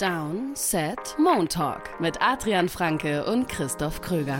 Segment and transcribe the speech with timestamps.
[0.00, 4.38] Down, Set, Montalk mit Adrian Franke und Christoph Kröger.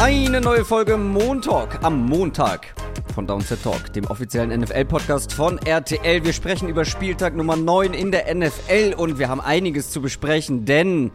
[0.00, 2.74] Eine neue Folge Montalk am Montag
[3.14, 6.24] von Downset Talk, dem offiziellen NFL-Podcast von RTL.
[6.24, 10.64] Wir sprechen über Spieltag Nummer 9 in der NFL und wir haben einiges zu besprechen,
[10.64, 11.12] denn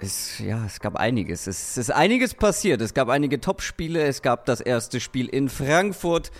[0.00, 1.46] es, ja, es gab einiges.
[1.46, 2.80] Es ist einiges passiert.
[2.80, 4.02] Es gab einige Topspiele.
[4.02, 6.30] Es gab das erste Spiel in Frankfurt.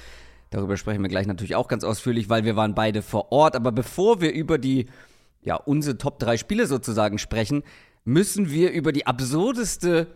[0.50, 3.56] Darüber sprechen wir gleich natürlich auch ganz ausführlich, weil wir waren beide vor Ort.
[3.56, 4.86] Aber bevor wir über die,
[5.42, 7.62] ja, unsere Top 3 Spiele sozusagen sprechen,
[8.04, 10.06] müssen wir über die absurdeste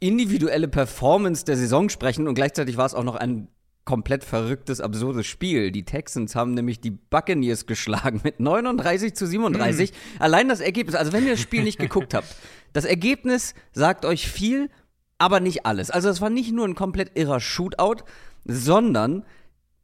[0.00, 2.26] individuelle Performance der Saison sprechen.
[2.26, 3.48] Und gleichzeitig war es auch noch ein
[3.84, 5.72] komplett verrücktes, absurdes Spiel.
[5.72, 9.90] Die Texans haben nämlich die Buccaneers geschlagen mit 39 zu 37.
[9.90, 9.94] Mm.
[10.22, 12.28] Allein das Ergebnis, also wenn ihr das Spiel nicht geguckt habt,
[12.72, 14.70] das Ergebnis sagt euch viel,
[15.18, 15.90] aber nicht alles.
[15.90, 18.04] Also es war nicht nur ein komplett irrer Shootout,
[18.44, 19.24] sondern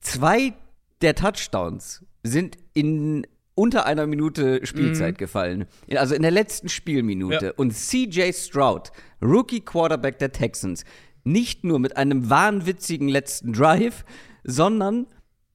[0.00, 0.54] zwei
[1.00, 5.18] der Touchdowns sind in unter einer Minute Spielzeit mm.
[5.18, 5.66] gefallen.
[5.94, 7.46] Also in der letzten Spielminute.
[7.46, 7.52] Ja.
[7.56, 10.84] Und CJ Stroud, Rookie Quarterback der Texans,
[11.24, 14.04] nicht nur mit einem wahnwitzigen letzten Drive,
[14.44, 15.06] sondern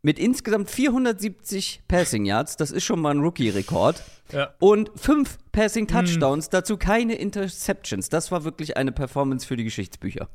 [0.04, 4.04] mit insgesamt 470 Passing Yards, das ist schon mal ein Rookie-Rekord.
[4.32, 4.54] Ja.
[4.59, 6.52] Und fünf Passing Touchdowns, mhm.
[6.52, 8.09] dazu keine Interceptions.
[8.09, 10.30] Das war wirklich eine Performance für die Geschichtsbücher.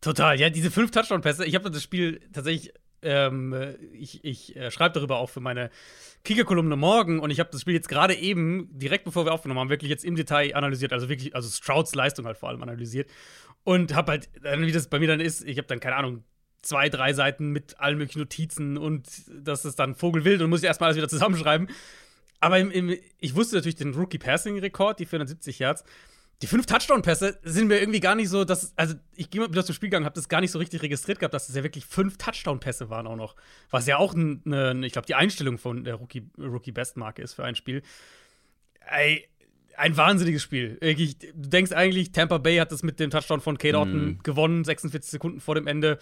[0.00, 1.44] Total, ja, diese fünf Touchdown-Pässe.
[1.44, 3.54] Ich habe das Spiel tatsächlich, ähm,
[3.92, 5.70] ich, ich äh, schreibe darüber auch für meine
[6.24, 9.70] Kicker-Kolumne morgen und ich habe das Spiel jetzt gerade eben, direkt bevor wir aufgenommen haben,
[9.70, 13.08] wirklich jetzt im Detail analysiert, also wirklich, also Strouds Leistung halt vor allem analysiert.
[13.62, 16.24] Und habe halt, wie das bei mir dann ist, ich habe dann, keine Ahnung,
[16.62, 20.66] zwei, drei Seiten mit allen möglichen Notizen und das ist dann Vogelwild und muss ich
[20.66, 21.68] erstmal alles wieder zusammenschreiben.
[22.40, 25.84] Aber im, im, ich wusste natürlich den Rookie-Passing-Rekord, die 470 Yards.
[26.40, 29.64] Die fünf Touchdown-Pässe sind mir irgendwie gar nicht so, dass, also ich gehe mal wieder
[29.64, 31.62] zum Spiel gegangen, habe das gar nicht so richtig registriert gehabt, dass es das ja
[31.64, 33.34] wirklich fünf Touchdown-Pässe waren auch noch.
[33.70, 37.56] Was ja auch eine, ich glaube, die Einstellung von der Rookie-Bestmarke Rookie ist für ein
[37.56, 37.82] Spiel.
[38.88, 39.28] Ey,
[39.76, 40.78] ein wahnsinniges Spiel.
[40.80, 44.18] du denkst eigentlich, Tampa Bay hat das mit dem Touchdown von Kate Orton mm.
[44.22, 45.98] gewonnen, 46 Sekunden vor dem Ende.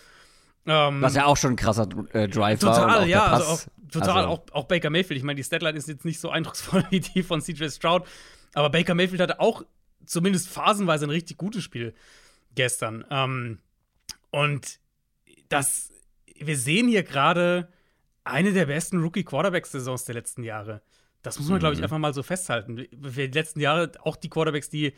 [0.66, 2.88] Ähm, Was ja auch schon ein krasser äh, Drive total, war.
[2.88, 3.26] Total, ja.
[3.26, 3.60] Also auch,
[3.90, 4.28] total, also.
[4.28, 5.18] auch, auch, Baker Mayfield.
[5.18, 8.06] Ich meine, die Statline ist jetzt nicht so eindrucksvoll wie die von CJ Stroud.
[8.54, 9.64] Aber Baker Mayfield hatte auch
[10.04, 11.94] zumindest phasenweise ein richtig gutes Spiel
[12.54, 13.04] gestern.
[13.10, 13.58] Ähm,
[14.30, 14.80] und
[15.48, 15.90] das,
[16.34, 17.68] wir sehen hier gerade
[18.24, 20.82] eine der besten Rookie-Quarterback-Saisons der letzten Jahre.
[21.22, 21.84] Das muss man, glaube ich, mhm.
[21.84, 22.76] einfach mal so festhalten.
[22.76, 24.94] Die letzten Jahre auch die Quarterbacks, die,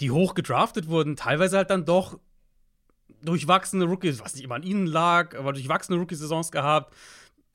[0.00, 2.18] die hoch gedraftet wurden, teilweise halt dann doch
[3.24, 6.94] durchwachsene Rookies, was nicht immer an ihnen lag, aber durchwachsene Rookie-Saisons gehabt,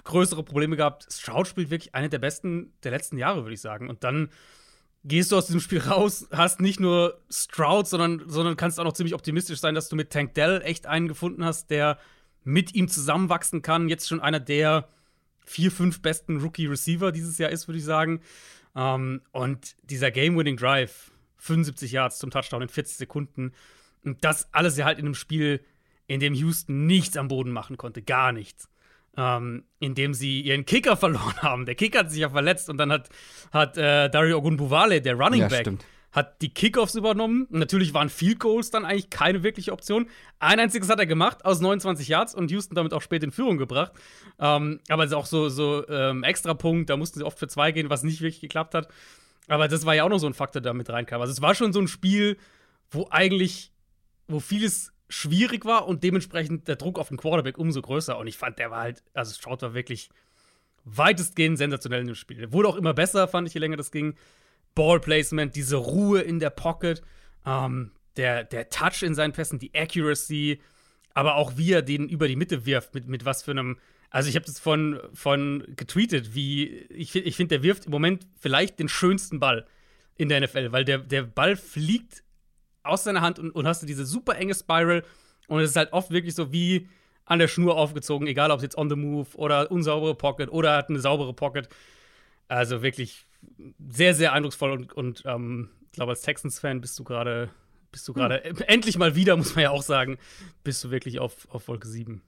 [0.04, 1.08] größere Probleme gehabt.
[1.12, 3.90] Stroud spielt wirklich eine der besten der letzten Jahre, würde ich sagen.
[3.90, 4.30] Und dann
[5.04, 8.94] gehst du aus diesem Spiel raus, hast nicht nur Stroud, sondern, sondern kannst auch noch
[8.94, 11.98] ziemlich optimistisch sein, dass du mit Tank Dell echt einen gefunden hast, der
[12.44, 13.90] mit ihm zusammenwachsen kann.
[13.90, 14.88] Jetzt schon einer der
[15.46, 18.22] vier, fünf besten Rookie-Receiver dieses Jahr ist, würde ich sagen.
[18.76, 23.54] Ähm, und dieser Game-Winning Drive, 75 Yards zum Touchdown in 40 Sekunden.
[24.08, 25.64] Und das alles ja halt in einem Spiel,
[26.08, 28.70] in dem Houston nichts am Boden machen konnte, gar nichts.
[29.16, 31.66] Ähm, in dem sie ihren Kicker verloren haben.
[31.66, 33.10] Der Kicker hat sich ja verletzt und dann hat,
[33.52, 35.86] hat äh, Dario Ogunbowale, der Running ja, Back, stimmt
[36.18, 37.48] hat die Kickoffs übernommen.
[37.52, 40.10] Natürlich waren Field Goals dann eigentlich keine wirkliche Option.
[40.40, 43.58] Ein einziges hat er gemacht aus 29 Yards und Houston damit auch spät in Führung
[43.58, 43.92] gebracht.
[44.40, 47.48] Ähm, aber es ist auch so, so ähm, extra Punkt, da mussten sie oft für
[47.48, 48.88] zwei gehen, was nicht wirklich geklappt hat.
[49.48, 51.22] Aber das war ja auch noch so ein Faktor, der damit reinkam.
[51.22, 52.38] Also es war schon so ein Spiel,
[52.90, 53.72] wo eigentlich,
[54.28, 58.18] wo vieles schwierig war und dementsprechend der Druck auf den Quarterback umso größer.
[58.18, 60.10] Und ich fand, der war halt, also Stroud war wirklich
[60.84, 62.38] weitestgehend sensationell in dem Spiel.
[62.38, 64.16] Der wurde auch immer besser, fand ich, je länger das ging.
[64.76, 67.02] Ballplacement, diese Ruhe in der Pocket,
[67.46, 70.62] ähm, der, der Touch in seinen Pässen, die Accuracy,
[71.14, 73.78] aber auch wie er den über die Mitte wirft, mit, mit was für einem.
[74.10, 78.26] Also, ich habe das von, von getweetet, wie ich, ich finde, der wirft im Moment
[78.40, 79.68] vielleicht den schönsten Ball
[80.16, 82.24] in der NFL, weil der, der Ball fliegt
[82.88, 85.04] aus seiner Hand und, und hast du diese super enge Spiral
[85.48, 86.88] und es ist halt oft wirklich so wie
[87.26, 90.78] an der Schnur aufgezogen, egal ob es jetzt on the move oder unsaubere Pocket oder
[90.78, 91.68] hat eine saubere Pocket.
[92.48, 93.26] Also wirklich
[93.90, 97.50] sehr, sehr eindrucksvoll und, und ähm, ich glaube, als Texans-Fan bist du gerade,
[97.92, 98.58] bist du gerade, hm.
[98.68, 100.18] endlich mal wieder, muss man ja auch sagen,
[100.64, 102.22] bist du wirklich auf, auf Wolke 7.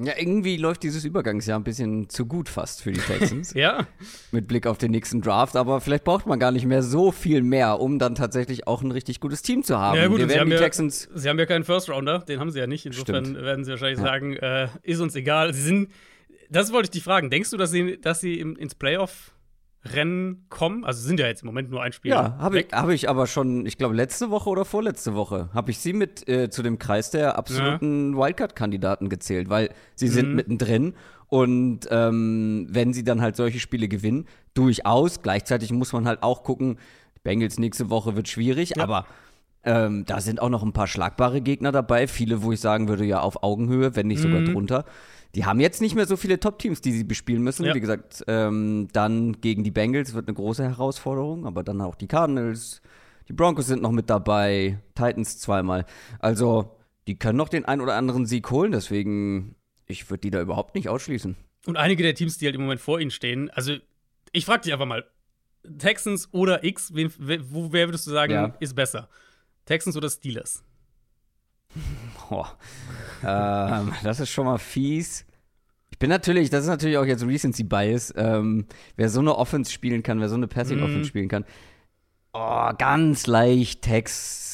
[0.00, 3.52] Ja, irgendwie läuft dieses Übergangsjahr ein bisschen zu gut fast für die Texans.
[3.54, 3.86] ja.
[4.30, 7.42] Mit Blick auf den nächsten Draft, aber vielleicht braucht man gar nicht mehr so viel
[7.42, 9.98] mehr, um dann tatsächlich auch ein richtig gutes Team zu haben.
[9.98, 12.50] Ja, gut, Wir werden die ja, Texans sie haben ja keinen First Rounder, den haben
[12.50, 12.86] sie ja nicht.
[12.86, 13.42] Insofern Stimmt.
[13.42, 14.04] werden sie wahrscheinlich ja.
[14.04, 15.52] sagen, äh, ist uns egal.
[15.52, 15.90] Sie sind,
[16.48, 17.28] das wollte ich dich fragen.
[17.28, 19.34] Denkst du, dass sie, dass sie im, ins Playoff
[19.84, 20.84] Rennen kommen?
[20.84, 22.12] Also sind ja jetzt im Moment nur ein Spiel.
[22.12, 25.70] Ja, habe ich, hab ich aber schon, ich glaube, letzte Woche oder vorletzte Woche habe
[25.70, 28.18] ich sie mit äh, zu dem Kreis der absoluten ja.
[28.18, 30.36] Wildcard-Kandidaten gezählt, weil sie sind mhm.
[30.36, 30.94] mittendrin
[31.26, 35.22] und ähm, wenn sie dann halt solche Spiele gewinnen, durchaus.
[35.22, 36.78] Gleichzeitig muss man halt auch gucken,
[37.22, 38.82] Bengals nächste Woche wird schwierig, ja.
[38.82, 39.06] aber
[39.64, 42.06] ähm, da sind auch noch ein paar schlagbare Gegner dabei.
[42.06, 44.52] Viele, wo ich sagen würde, ja, auf Augenhöhe, wenn nicht sogar mhm.
[44.52, 44.84] drunter.
[45.34, 47.64] Die haben jetzt nicht mehr so viele Top-Teams, die sie bespielen müssen.
[47.64, 47.74] Ja.
[47.74, 52.06] Wie gesagt, ähm, dann gegen die Bengals wird eine große Herausforderung, aber dann auch die
[52.06, 52.82] Cardinals,
[53.28, 55.86] die Broncos sind noch mit dabei, Titans zweimal.
[56.18, 56.76] Also,
[57.06, 59.56] die können noch den einen oder anderen Sieg holen, deswegen,
[59.86, 61.36] ich würde die da überhaupt nicht ausschließen.
[61.66, 63.76] Und einige der Teams, die halt im Moment vor ihnen stehen, also
[64.32, 65.04] ich frage dich einfach mal,
[65.78, 68.54] Texans oder X, wen, wer würdest du sagen, ja.
[68.60, 69.08] ist besser?
[69.64, 70.64] Texans oder Steelers?
[73.24, 75.24] Ähm, das ist schon mal fies.
[75.90, 78.12] Ich bin natürlich, das ist natürlich auch jetzt Recency Bias.
[78.16, 78.66] Ähm,
[78.96, 81.04] wer so eine Offense spielen kann, wer so eine Passing Offense mm.
[81.04, 81.44] spielen kann,
[82.32, 84.51] oh, ganz leicht Text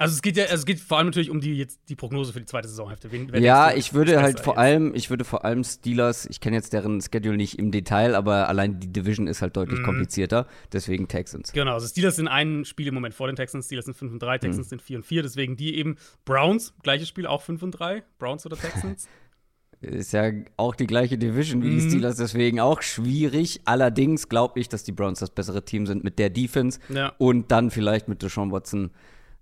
[0.00, 2.32] also es geht ja, also es geht vor allem natürlich um die jetzt die Prognose
[2.32, 3.12] für die zweite Saisonhälfte.
[3.12, 6.72] Wen, ja, ich würde halt vor allem, ich würde vor allem Steelers, ich kenne jetzt
[6.72, 9.84] deren Schedule nicht im Detail, aber allein die Division ist halt deutlich mhm.
[9.84, 11.52] komplizierter, deswegen Texans.
[11.52, 14.22] Genau, also Steelers sind ein Spiel im Moment vor den Texans, Steelers sind 5 und
[14.22, 14.70] 3, Texans mhm.
[14.70, 18.46] sind 4 und 4, deswegen die eben Browns, gleiches Spiel, auch 5 und 3, Browns
[18.46, 19.06] oder Texans.
[19.82, 21.78] ist ja auch die gleiche Division wie mhm.
[21.78, 23.60] die Steelers, deswegen auch schwierig.
[23.66, 27.12] Allerdings glaube ich, dass die Browns das bessere Team sind mit der Defense ja.
[27.18, 28.90] und dann vielleicht mit Deshaun Watson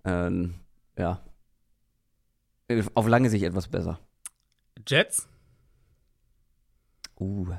[0.05, 0.55] ähm,
[0.97, 1.23] ja,
[2.95, 3.99] auf lange Sicht etwas besser.
[4.87, 5.29] Jets?
[7.19, 7.55] Uh,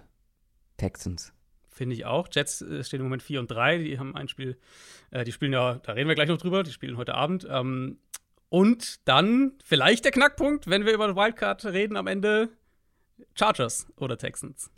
[0.78, 1.34] Texans.
[1.70, 2.28] Finde ich auch.
[2.32, 3.78] Jets äh, stehen im Moment 4 und 3.
[3.80, 4.58] Die haben ein Spiel,
[5.12, 7.48] äh, die spielen ja, da reden wir gleich noch drüber, die spielen heute Abend.
[7.50, 8.00] Ähm,
[8.50, 12.50] und dann vielleicht der Knackpunkt, wenn wir über Wildcard reden am Ende:
[13.36, 14.72] Chargers oder Texans.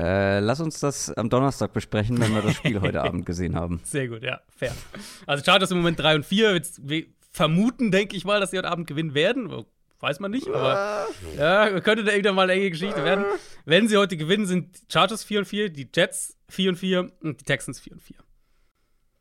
[0.00, 3.80] Äh, lass uns das am Donnerstag besprechen, wenn wir das Spiel heute Abend gesehen haben.
[3.84, 4.72] Sehr gut, ja, fair.
[5.26, 6.54] Also Chargers im Moment 3 und 4.
[6.54, 9.50] Jetzt, wir vermuten, denke ich mal, dass sie heute Abend gewinnen werden.
[10.00, 11.06] Weiß man nicht, aber
[11.36, 13.26] ja, könnte da irgendwann mal eine enge Geschichte werden.
[13.66, 17.40] Wenn sie heute gewinnen, sind Chargers 4 und 4, die Jets 4 und 4 und
[17.40, 18.16] die Texans 4 und 4.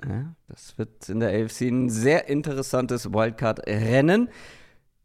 [0.07, 4.29] Ja, das wird in der AFC ein sehr interessantes Wildcard-Rennen.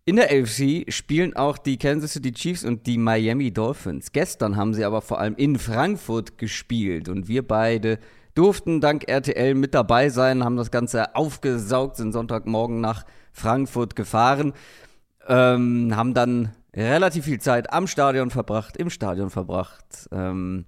[0.07, 4.13] In der AFC spielen auch die Kansas City Chiefs und die Miami Dolphins.
[4.13, 7.99] Gestern haben sie aber vor allem in Frankfurt gespielt und wir beide
[8.35, 14.53] durften dank RTL mit dabei sein, haben das Ganze aufgesaugt, sind Sonntagmorgen nach Frankfurt gefahren,
[15.27, 19.87] ähm, haben dann relativ viel Zeit am Stadion verbracht, im Stadion verbracht.
[20.13, 20.67] Ähm,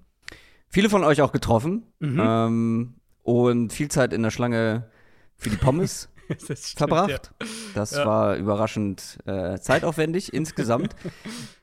[0.67, 2.19] viele von euch auch getroffen mhm.
[2.19, 4.89] ähm, und viel Zeit in der Schlange
[5.35, 6.09] für die Pommes
[6.39, 7.31] stimmt, verbracht.
[7.41, 7.47] Ja.
[7.75, 8.05] Das ja.
[8.05, 10.95] war überraschend äh, zeitaufwendig insgesamt.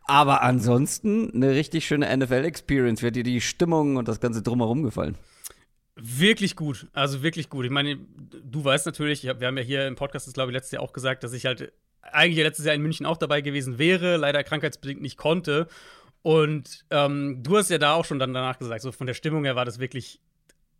[0.06, 3.02] Aber ansonsten eine richtig schöne NFL-Experience.
[3.02, 5.16] Wird dir die Stimmung und das Ganze drumherum gefallen?
[5.96, 7.64] Wirklich gut, also wirklich gut.
[7.64, 10.72] Ich meine, du weißt natürlich, wir haben ja hier im Podcast, das glaube ich, letztes
[10.72, 11.72] Jahr auch gesagt, dass ich halt
[12.02, 15.68] eigentlich letztes Jahr in München auch dabei gewesen wäre, leider krankheitsbedingt nicht konnte.
[16.22, 19.44] Und ähm, du hast ja da auch schon dann danach gesagt, so von der Stimmung
[19.44, 20.20] her war das wirklich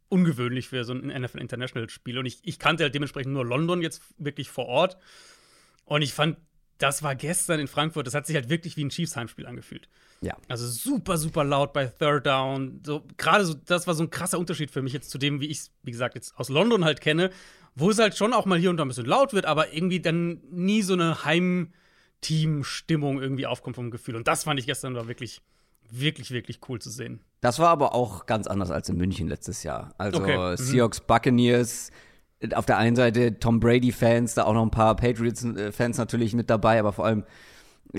[0.08, 2.18] ungewöhnlich für so ein NFL International Spiel.
[2.18, 4.96] Und ich, ich kannte halt dementsprechend nur London jetzt wirklich vor Ort.
[5.84, 6.36] Und ich fand,
[6.78, 9.88] das war gestern in Frankfurt, das hat sich halt wirklich wie ein Chiefs Heimspiel angefühlt.
[10.20, 10.36] Ja.
[10.48, 12.80] Also super, super laut bei Third Down.
[12.84, 15.46] So, gerade so, das war so ein krasser Unterschied für mich jetzt zu dem, wie
[15.46, 17.30] ich es, wie gesagt, jetzt aus London halt kenne,
[17.74, 20.00] wo es halt schon auch mal hier und da ein bisschen laut wird, aber irgendwie
[20.00, 24.16] dann nie so eine Heimteam-Stimmung irgendwie aufkommt vom Gefühl.
[24.16, 25.42] Und das fand ich gestern war wirklich
[25.90, 27.20] wirklich, wirklich cool zu sehen.
[27.44, 29.94] Das war aber auch ganz anders als in München letztes Jahr.
[29.98, 30.38] Also okay.
[30.38, 30.56] Mhm.
[30.56, 31.90] Seahawks Buccaneers,
[32.54, 36.78] auf der einen Seite Tom Brady-Fans, da auch noch ein paar Patriots-Fans natürlich mit dabei,
[36.78, 37.24] aber vor allem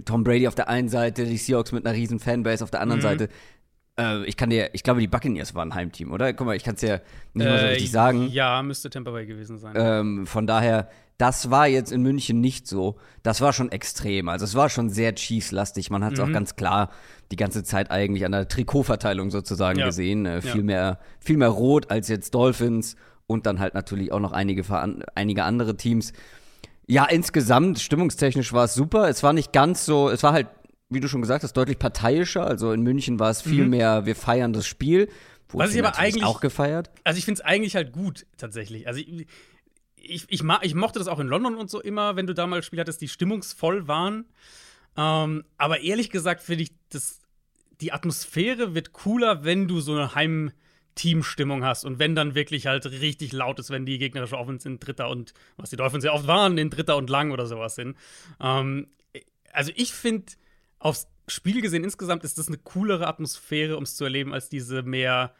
[0.03, 3.01] Tom Brady auf der einen Seite, die Seahawks mit einer riesen Fanbase auf der anderen
[3.01, 3.03] mhm.
[3.03, 3.29] Seite.
[3.99, 6.33] Äh, ich kann dir, ich glaube, die Buccaneers waren ein Heimteam, oder?
[6.33, 7.03] Guck mal, ich kann es dir
[7.35, 8.27] nicht äh, mal so richtig sagen.
[8.29, 9.75] Ja, müsste Tampa Bay gewesen sein.
[9.77, 12.97] Ähm, von daher, das war jetzt in München nicht so.
[13.23, 14.27] Das war schon extrem.
[14.27, 15.89] Also es war schon sehr Chiefs-lastig.
[15.89, 16.25] Man hat es mhm.
[16.25, 16.91] auch ganz klar
[17.31, 19.85] die ganze Zeit eigentlich an der Trikotverteilung sozusagen ja.
[19.85, 20.25] gesehen.
[20.25, 20.63] Äh, viel, ja.
[20.63, 24.63] mehr, viel mehr rot als jetzt Dolphins und dann halt natürlich auch noch einige,
[25.15, 26.11] einige andere Teams.
[26.87, 29.07] Ja, insgesamt, stimmungstechnisch war es super.
[29.09, 30.47] Es war nicht ganz so, es war halt,
[30.89, 32.45] wie du schon gesagt hast, deutlich parteiischer.
[32.45, 33.69] Also in München war es viel mhm.
[33.71, 35.07] mehr, wir feiern das Spiel.
[35.53, 36.91] Was ich aber eigentlich auch gefeiert.
[37.05, 38.87] Also ich finde es eigentlich halt gut, tatsächlich.
[38.87, 39.25] Also ich,
[40.05, 42.63] ich, ich, ich, mochte das auch in London und so immer, wenn du da mal
[42.63, 44.25] Spiele hattest, die stimmungsvoll waren.
[44.97, 47.21] Ähm, aber ehrlich gesagt finde ich, das,
[47.81, 52.85] die Atmosphäre wird cooler, wenn du so eine Heim-Team-Stimmung hast und wenn dann wirklich halt
[52.85, 56.27] richtig laut ist, wenn die gegnerische Offense in Dritter und, was die Dolphins ja oft
[56.27, 57.97] waren, in Dritter und Lang oder sowas sind.
[58.39, 58.87] Ähm,
[59.51, 60.33] also ich finde,
[60.79, 64.83] aufs Spiel gesehen insgesamt ist das eine coolere Atmosphäre, um es zu erleben, als diese
[64.83, 65.33] mehr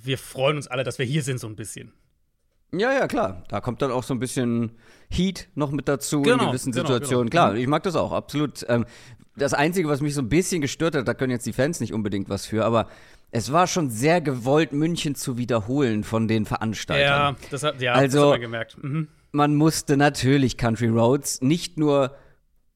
[0.00, 1.92] wir freuen uns alle, dass wir hier sind, so ein bisschen.
[2.72, 3.44] Ja, ja, klar.
[3.48, 4.72] Da kommt dann auch so ein bisschen
[5.10, 7.30] Heat noch mit dazu genau, in gewissen genau, Situationen.
[7.30, 7.60] Genau, klar, mhm.
[7.60, 8.64] ich mag das auch, absolut.
[8.68, 8.84] Ähm,
[9.36, 11.94] das Einzige, was mich so ein bisschen gestört hat, da können jetzt die Fans nicht
[11.94, 12.88] unbedingt was für, aber
[13.30, 17.34] es war schon sehr gewollt, München zu wiederholen von den Veranstaltern.
[17.34, 18.82] Ja, das hat, ja, also, das hat man gemerkt.
[18.82, 19.08] Mhm.
[19.32, 22.16] Man musste natürlich Country Roads nicht nur,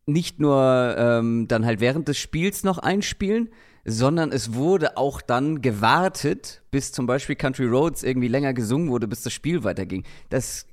[0.07, 3.49] nicht nur ähm, dann halt während des Spiels noch einspielen,
[3.85, 9.09] sondern es wurde auch dann gewartet, bis zum Beispiel Country Roads irgendwie länger gesungen wurde,
[9.09, 10.05] bis das Spiel weiterging.
[10.31, 10.67] Das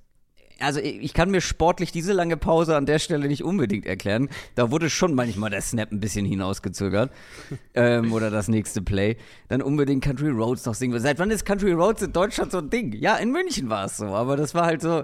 [0.59, 4.29] also ich kann mir sportlich diese lange Pause an der Stelle nicht unbedingt erklären.
[4.55, 7.11] Da wurde schon manchmal der Snap ein bisschen hinausgezögert.
[7.73, 9.17] ähm, oder das nächste Play.
[9.47, 10.99] Dann unbedingt Country Roads noch singen.
[10.99, 12.93] Seit wann ist Country Roads in Deutschland so ein Ding?
[12.93, 15.03] Ja, in München war es so, aber das war halt so.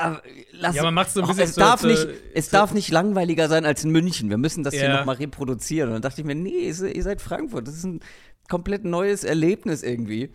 [0.00, 1.44] Aber lass, ja, man macht so ein bisschen.
[1.44, 4.30] es, darf, nicht, es darf nicht langweiliger sein als in München.
[4.30, 4.80] Wir müssen das ja.
[4.80, 5.88] hier nochmal reproduzieren.
[5.88, 7.68] Und dann dachte ich mir, nee, ihr seid Frankfurt.
[7.68, 8.00] Das ist ein
[8.48, 10.32] komplett neues Erlebnis irgendwie.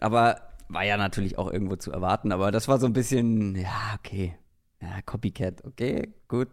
[0.00, 2.32] Aber war ja natürlich auch irgendwo zu erwarten.
[2.32, 4.36] Aber das war so ein bisschen, ja, okay.
[4.80, 6.48] Ja, Copycat, okay, gut.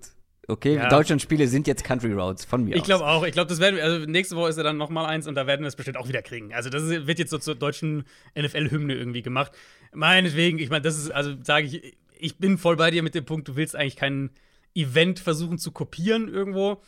[0.48, 0.90] Okay, ja.
[0.90, 3.24] Deutschland-Spiele sind jetzt Country Roads von mir Ich glaube auch.
[3.24, 5.48] Ich glaube, das werden wir, also nächste Woche ist ja dann nochmal eins und da
[5.48, 6.54] werden wir es bestimmt auch wieder kriegen.
[6.54, 8.06] Also das wird jetzt so zur deutschen
[8.38, 9.52] NFL-Hymne irgendwie gemacht.
[9.94, 13.26] Meinetwegen, ich meine, das ist, also sage ich, ich bin voll bei dir mit dem
[13.26, 14.30] Punkt, du willst eigentlich kein
[14.76, 16.82] Event versuchen zu kopieren irgendwo.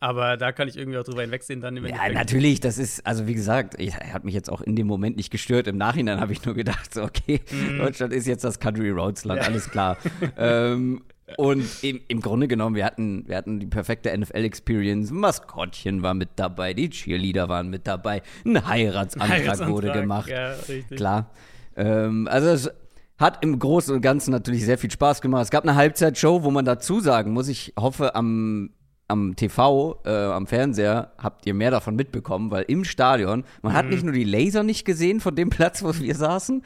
[0.00, 3.26] Aber da kann ich irgendwie auch drüber hinwegsehen dann im Ja, natürlich, das ist, also
[3.26, 5.66] wie gesagt, ich, er hat mich jetzt auch in dem Moment nicht gestört.
[5.66, 7.78] Im Nachhinein habe ich nur gedacht, so, okay, mm.
[7.78, 9.48] Deutschland ist jetzt das Country Roads Land, ja.
[9.48, 9.98] alles klar.
[10.38, 11.02] ähm,
[11.36, 15.10] und im, im, Grunde genommen, wir hatten, wir hatten die perfekte NFL-Experience.
[15.10, 20.28] Maskottchen war mit dabei, die Cheerleader waren mit dabei, ein Heiratsantrag, Heiratsantrag wurde gemacht.
[20.28, 20.96] Ja, richtig.
[20.96, 21.28] Klar.
[21.76, 22.70] Ähm, also es
[23.18, 25.42] hat im Großen und Ganzen natürlich sehr viel Spaß gemacht.
[25.42, 28.70] Es gab eine Halbzeitshow, wo man dazu sagen muss, ich hoffe, am,
[29.08, 33.76] am TV, äh, am Fernseher habt ihr mehr davon mitbekommen, weil im Stadion, man mhm.
[33.76, 36.62] hat nicht nur die Laser nicht gesehen von dem Platz, wo wir saßen,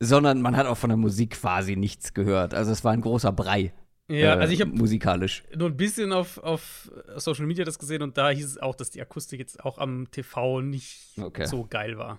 [0.00, 2.54] sondern man hat auch von der Musik quasi nichts gehört.
[2.54, 3.72] Also es war ein großer Brei.
[4.08, 8.02] Ja, äh, also ich habe musikalisch nur ein bisschen auf, auf Social Media das gesehen
[8.02, 11.46] und da hieß es auch, dass die Akustik jetzt auch am TV nicht okay.
[11.46, 12.18] so geil war.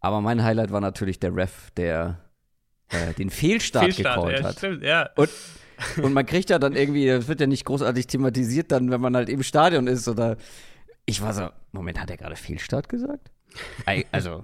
[0.00, 2.27] Aber mein Highlight war natürlich der Ref, der
[2.90, 4.58] äh, den Fehlstart, Fehlstart gecallt ja, hat.
[4.58, 5.10] Stimmt, ja.
[5.16, 5.30] Und,
[6.02, 9.16] und man kriegt ja dann irgendwie, das wird ja nicht großartig thematisiert, dann, wenn man
[9.16, 10.36] halt im Stadion ist oder.
[11.06, 13.30] Ich war so, Moment, hat er gerade Fehlstart gesagt?
[14.12, 14.42] Also,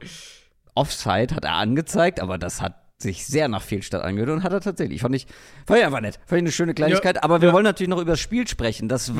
[0.74, 4.60] Offside hat er angezeigt, aber das hat sich sehr nach Fehlstart angehört und hat er
[4.60, 5.00] tatsächlich.
[5.00, 5.26] Fand ich,
[5.66, 6.18] fand ich einfach nett.
[6.26, 7.16] Fand ich eine schöne Kleinigkeit.
[7.16, 7.54] Ja, aber wir ja.
[7.54, 8.88] wollen natürlich noch über das Spiel sprechen.
[8.88, 9.18] Das mhm.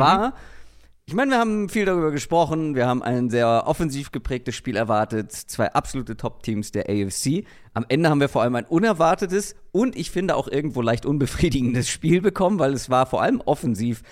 [1.07, 2.75] Ich meine, wir haben viel darüber gesprochen.
[2.75, 5.33] Wir haben ein sehr offensiv geprägtes Spiel erwartet.
[5.33, 7.45] Zwei absolute Top-Teams der AFC.
[7.75, 11.91] Am Ende haben wir vor allem ein unerwartetes und ich finde auch irgendwo leicht unbefriedigendes
[11.91, 14.03] Spiel bekommen, weil es war vor allem offensiv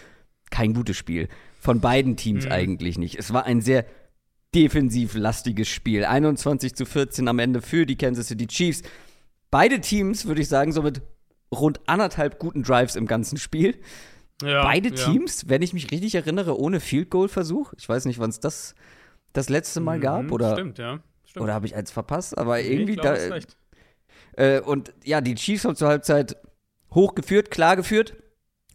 [0.51, 1.29] kein gutes Spiel.
[1.59, 2.53] Von beiden Teams mhm.
[2.53, 3.19] eigentlich nicht.
[3.19, 3.87] Es war ein sehr
[4.55, 6.05] defensiv lastiges Spiel.
[6.05, 8.83] 21 zu 14 am Ende für die Kansas City Chiefs.
[9.51, 11.01] Beide Teams, würde ich sagen, so mit
[11.55, 13.79] rund anderthalb guten Drives im ganzen Spiel.
[14.43, 14.95] Ja, Beide ja.
[14.95, 17.73] Teams, wenn ich mich richtig erinnere, ohne Field Goal Versuch.
[17.79, 18.75] Ich weiß nicht, wann es das
[19.33, 21.01] das letzte Mal mhm, gab oder Stimmt, ja.
[21.25, 21.45] Stimmt.
[21.45, 23.39] Oder habe ich eins verpasst, aber irgendwie glaub, da
[24.37, 26.37] äh, und ja, die Chiefs haben zur Halbzeit
[26.95, 28.15] hochgeführt, klar geführt.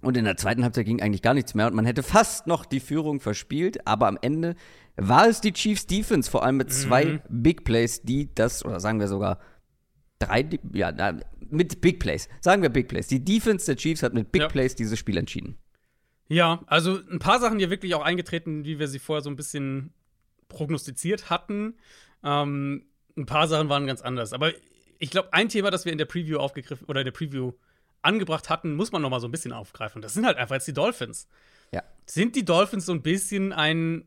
[0.02, 2.66] Und in der zweiten Halbzeit ging eigentlich gar nichts mehr und man hätte fast noch
[2.66, 4.56] die Führung verspielt, aber am Ende
[4.96, 7.22] war es die Chiefs Defense, vor allem mit zwei mhm.
[7.30, 9.40] Big Plays, die das, oder sagen wir sogar
[10.20, 10.92] drei, ja,
[11.52, 12.30] mit Big Plays.
[12.42, 13.08] Sagen wir Big Plays.
[13.08, 14.48] Die Defense der Chiefs hat mit Big ja.
[14.48, 15.58] Plays dieses Spiel entschieden.
[16.30, 19.36] Ja, also ein paar Sachen hier wirklich auch eingetreten, wie wir sie vorher so ein
[19.36, 19.94] bisschen
[20.50, 21.76] prognostiziert hatten.
[22.24, 22.86] Ähm,
[23.16, 24.34] ein paar Sachen waren ganz anders.
[24.34, 24.52] Aber
[25.00, 27.54] ich glaube, ein Thema, das wir in der Preview aufgegriffen oder in der Preview
[28.02, 30.02] angebracht hatten, muss man noch mal so ein bisschen aufgreifen.
[30.02, 31.28] Das sind halt einfach jetzt die Dolphins.
[31.72, 31.84] Ja.
[32.06, 34.06] Sind die Dolphins so ein bisschen ein,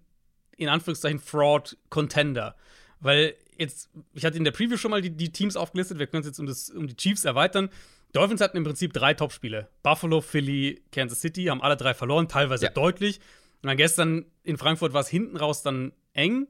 [0.56, 2.56] in Anführungszeichen, Fraud-Contender?
[3.00, 6.22] Weil jetzt, ich hatte in der Preview schon mal die, die Teams aufgelistet, wir können
[6.22, 7.68] es jetzt um, das, um die Chiefs erweitern.
[8.12, 9.68] Dolphins hatten im Prinzip drei Topspiele.
[9.82, 12.70] Buffalo, Philly, Kansas City haben alle drei verloren, teilweise ja.
[12.72, 13.20] deutlich.
[13.62, 16.48] Und dann gestern in Frankfurt war es hinten raus dann eng.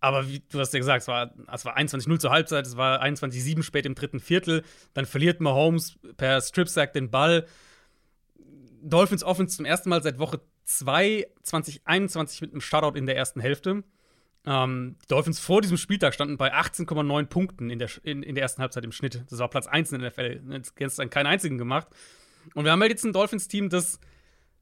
[0.00, 3.02] Aber wie du hast ja gesagt, es war, es war 21-0 zur Halbzeit, es war
[3.02, 4.62] 21-7 spät im dritten Viertel.
[4.92, 7.46] Dann verliert Mahomes per Strip-Sack den Ball.
[8.82, 13.40] Dolphins Offense zum ersten Mal seit Woche 2 2021 mit einem Shutout in der ersten
[13.40, 13.82] Hälfte.
[14.46, 18.42] Ähm, die Dolphins vor diesem Spieltag standen bei 18,9 Punkten in der, in, in der
[18.42, 19.24] ersten Halbzeit im Schnitt.
[19.30, 20.42] Das war Platz 1 in der NFL.
[20.50, 21.88] Jetzt gestern keinen einzigen gemacht.
[22.54, 23.98] Und wir haben halt jetzt ein Dolphins-Team, das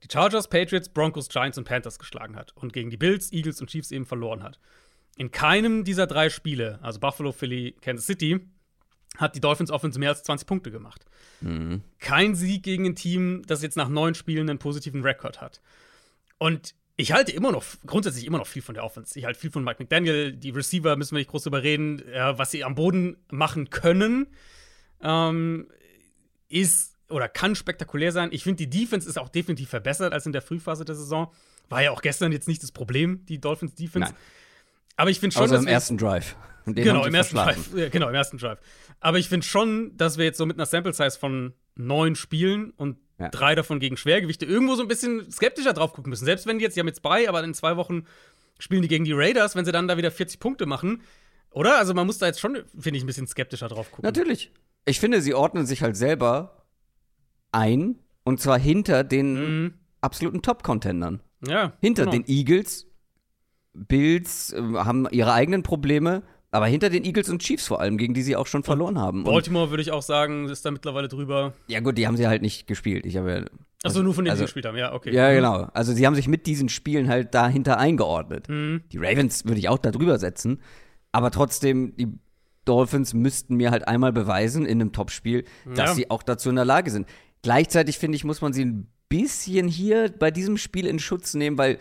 [0.02, 3.70] die Chargers, Patriots, Broncos, Giants und Panthers geschlagen hat und gegen die Bills, Eagles und
[3.70, 4.58] Chiefs eben verloren hat.
[5.16, 8.40] In keinem dieser drei Spiele, also Buffalo, Philly, Kansas City,
[9.18, 11.04] hat die Dolphins Offense mehr als 20 Punkte gemacht.
[11.40, 11.82] Mhm.
[11.98, 15.60] Kein Sieg gegen ein Team, das jetzt nach neun Spielen einen positiven Rekord hat.
[16.38, 19.18] Und ich halte immer noch, grundsätzlich immer noch viel von der Offense.
[19.18, 20.32] Ich halte viel von Mike McDaniel.
[20.32, 22.02] Die Receiver müssen wir nicht groß überreden.
[22.12, 24.26] Ja, was sie am Boden machen können,
[25.02, 25.68] ähm,
[26.48, 28.30] ist oder kann spektakulär sein.
[28.32, 31.32] Ich finde, die Defense ist auch definitiv verbessert als in der Frühphase der Saison.
[31.68, 34.12] War ja auch gestern jetzt nicht das Problem, die Dolphins Defense.
[34.12, 34.20] Nein.
[34.96, 36.36] Aber ich finde schon, dass im ersten Drive.
[36.66, 37.70] Genau im ersten Drive.
[37.74, 38.58] Ja, genau, im ersten Drive.
[39.00, 42.70] Aber ich finde schon, dass wir jetzt so mit einer Sample Size von neun Spielen
[42.70, 43.28] und ja.
[43.28, 46.24] drei davon gegen Schwergewichte irgendwo so ein bisschen skeptischer drauf gucken müssen.
[46.24, 48.06] Selbst wenn die jetzt, die haben jetzt bei, aber in zwei Wochen
[48.58, 51.02] spielen die gegen die Raiders, wenn sie dann da wieder 40 Punkte machen.
[51.50, 51.78] Oder?
[51.78, 54.04] Also man muss da jetzt schon, finde ich, ein bisschen skeptischer drauf gucken.
[54.04, 54.52] Natürlich.
[54.84, 56.66] Ich finde, sie ordnen sich halt selber
[57.52, 59.74] ein und zwar hinter den mhm.
[60.00, 61.20] absoluten Top-Contendern.
[61.46, 61.72] Ja.
[61.80, 62.12] Hinter genau.
[62.12, 62.86] den Eagles,
[63.74, 68.12] Bills äh, haben ihre eigenen Probleme, aber hinter den Eagles und Chiefs vor allem, gegen
[68.12, 69.24] die sie auch schon verloren haben.
[69.24, 71.54] Baltimore würde ich auch sagen, ist da mittlerweile drüber.
[71.66, 73.06] Ja, gut, die haben sie halt nicht gespielt.
[73.06, 73.36] Ich habe ja.
[73.36, 73.48] Also,
[73.84, 75.12] Achso, nur von denen, also, die gespielt haben, ja, okay.
[75.14, 75.68] Ja, genau.
[75.72, 78.48] Also sie haben sich mit diesen Spielen halt dahinter eingeordnet.
[78.48, 78.82] Mhm.
[78.92, 80.60] Die Ravens würde ich auch da drüber setzen.
[81.10, 82.08] Aber trotzdem, die
[82.66, 85.94] Dolphins müssten mir halt einmal beweisen in einem Topspiel, dass ja.
[85.94, 87.08] sie auch dazu in der Lage sind.
[87.42, 91.58] Gleichzeitig finde ich, muss man sie ein bisschen hier bei diesem Spiel in Schutz nehmen,
[91.58, 91.78] weil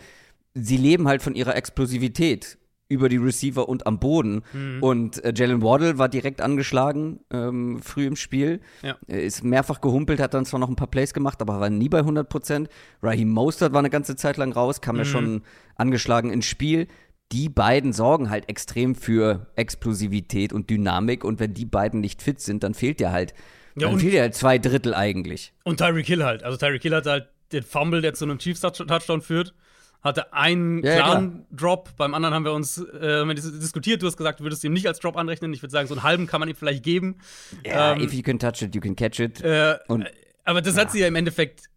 [0.54, 2.58] sie leben halt von ihrer Explosivität
[2.92, 4.42] über die Receiver und am Boden.
[4.52, 4.82] Mhm.
[4.82, 8.60] Und äh, Jalen Waddle war direkt angeschlagen ähm, früh im Spiel.
[8.82, 8.96] Ja.
[9.06, 11.98] Ist mehrfach gehumpelt, hat dann zwar noch ein paar Plays gemacht, aber war nie bei
[11.98, 12.68] 100 Prozent.
[13.02, 15.00] Raheem Mostert war eine ganze Zeit lang raus, kam mhm.
[15.00, 15.42] ja schon
[15.76, 16.86] angeschlagen ins Spiel.
[17.32, 21.24] Die beiden sorgen halt extrem für Explosivität und Dynamik.
[21.24, 23.32] Und wenn die beiden nicht fit sind, dann fehlt dir halt,
[23.74, 25.54] ja, dann fehlt dir halt zwei Drittel eigentlich.
[25.64, 26.42] Und Tyreek Hill halt.
[26.42, 29.54] Also Tyreek Hill hat halt den Fumble, der zu einem Chiefs-Touchdown führt
[30.02, 34.02] hatte einen ja, klaren ja, Drop, beim anderen haben wir uns äh, diskutiert.
[34.02, 35.52] Du hast gesagt, du würdest ihm nicht als Drop anrechnen.
[35.52, 37.18] Ich würde sagen, so einen halben kann man ihm vielleicht geben.
[37.64, 39.40] Ja, ähm, if you can touch it, you can catch it.
[39.42, 40.06] Äh, Und,
[40.44, 40.82] aber das ja.
[40.82, 41.70] hat sie ja im Endeffekt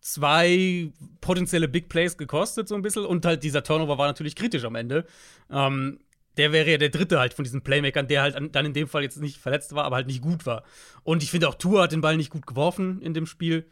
[0.00, 3.04] zwei potenzielle Big Plays gekostet, so ein bisschen.
[3.04, 5.04] Und halt dieser Turnover war natürlich kritisch am Ende.
[5.50, 6.00] Ähm,
[6.38, 9.02] der wäre ja der dritte halt von diesen Playmakern, der halt dann in dem Fall
[9.02, 10.62] jetzt nicht verletzt war, aber halt nicht gut war.
[11.02, 13.66] Und ich finde auch Tour hat den Ball nicht gut geworfen in dem Spiel.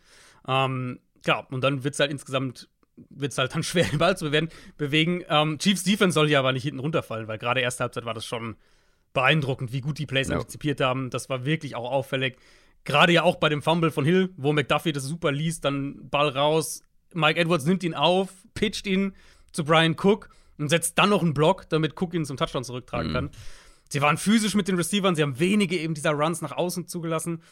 [0.47, 2.69] Ähm, ja, und dann wird es halt insgesamt
[3.11, 4.31] wird es halt dann schwer, den Ball zu
[4.77, 5.25] bewegen.
[5.29, 8.27] Ähm, Chiefs Defense soll ja aber nicht hinten runterfallen, weil gerade erste Halbzeit war das
[8.27, 8.57] schon
[9.13, 10.37] beeindruckend, wie gut die Plays ja.
[10.37, 11.11] antizipiert haben.
[11.11, 12.37] Das war wirklich auch auffällig.
[12.85, 16.29] Gerade ja auch bei dem Fumble von Hill, wo McDuffie das super liest, dann Ball
[16.29, 16.83] raus.
[17.15, 19.15] Mike Edwards nimmt ihn auf, pitcht ihn
[19.53, 23.11] zu Brian Cook und setzt dann noch einen Block, damit Cook ihn zum Touchdown zurücktragen
[23.11, 23.15] mhm.
[23.15, 23.31] kann.
[23.89, 27.43] Sie waren physisch mit den Receivern, sie haben wenige eben dieser Runs nach außen zugelassen.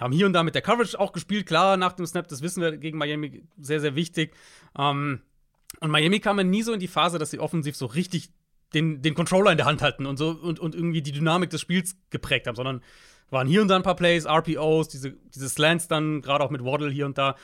[0.00, 2.62] Haben hier und da mit der Coverage auch gespielt, klar, nach dem Snap, das wissen
[2.62, 4.34] wir gegen Miami sehr, sehr wichtig.
[4.78, 5.20] Ähm,
[5.80, 8.30] und Miami kam ja nie so in die Phase, dass sie offensiv so richtig
[8.74, 11.60] den, den Controller in der Hand hatten und so und, und irgendwie die Dynamik des
[11.60, 12.82] Spiels geprägt haben, sondern
[13.30, 16.64] waren hier und da ein paar Plays, RPOs, diese, diese Slants dann, gerade auch mit
[16.64, 17.36] Waddle hier und da.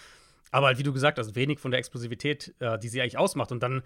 [0.51, 3.53] Aber halt, wie du gesagt hast, wenig von der Explosivität, äh, die sie eigentlich ausmacht.
[3.53, 3.83] Und dann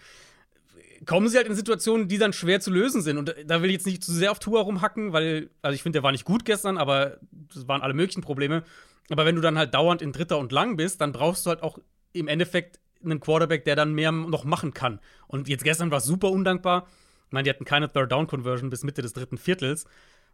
[1.07, 3.19] kommen sie halt in Situationen, die dann schwer zu lösen sind.
[3.19, 5.97] Und da will ich jetzt nicht zu sehr auf Tour rumhacken, weil, also ich finde,
[5.97, 7.19] der war nicht gut gestern, aber
[7.55, 8.63] das waren alle möglichen Probleme.
[9.11, 11.63] Aber wenn du dann halt dauernd in Dritter und Lang bist, dann brauchst du halt
[11.63, 11.79] auch
[12.13, 15.01] im Endeffekt einen Quarterback, der dann mehr noch machen kann.
[15.27, 16.87] Und jetzt gestern war es super undankbar.
[17.27, 19.87] Ich meine, die hatten keine Third-Down-Conversion bis Mitte des dritten Viertels,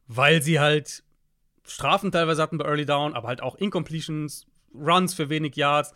[0.07, 1.03] weil sie halt
[1.67, 5.95] Strafen teilweise hatten bei Early Down, aber halt auch Incompletions, Runs für wenig Yards.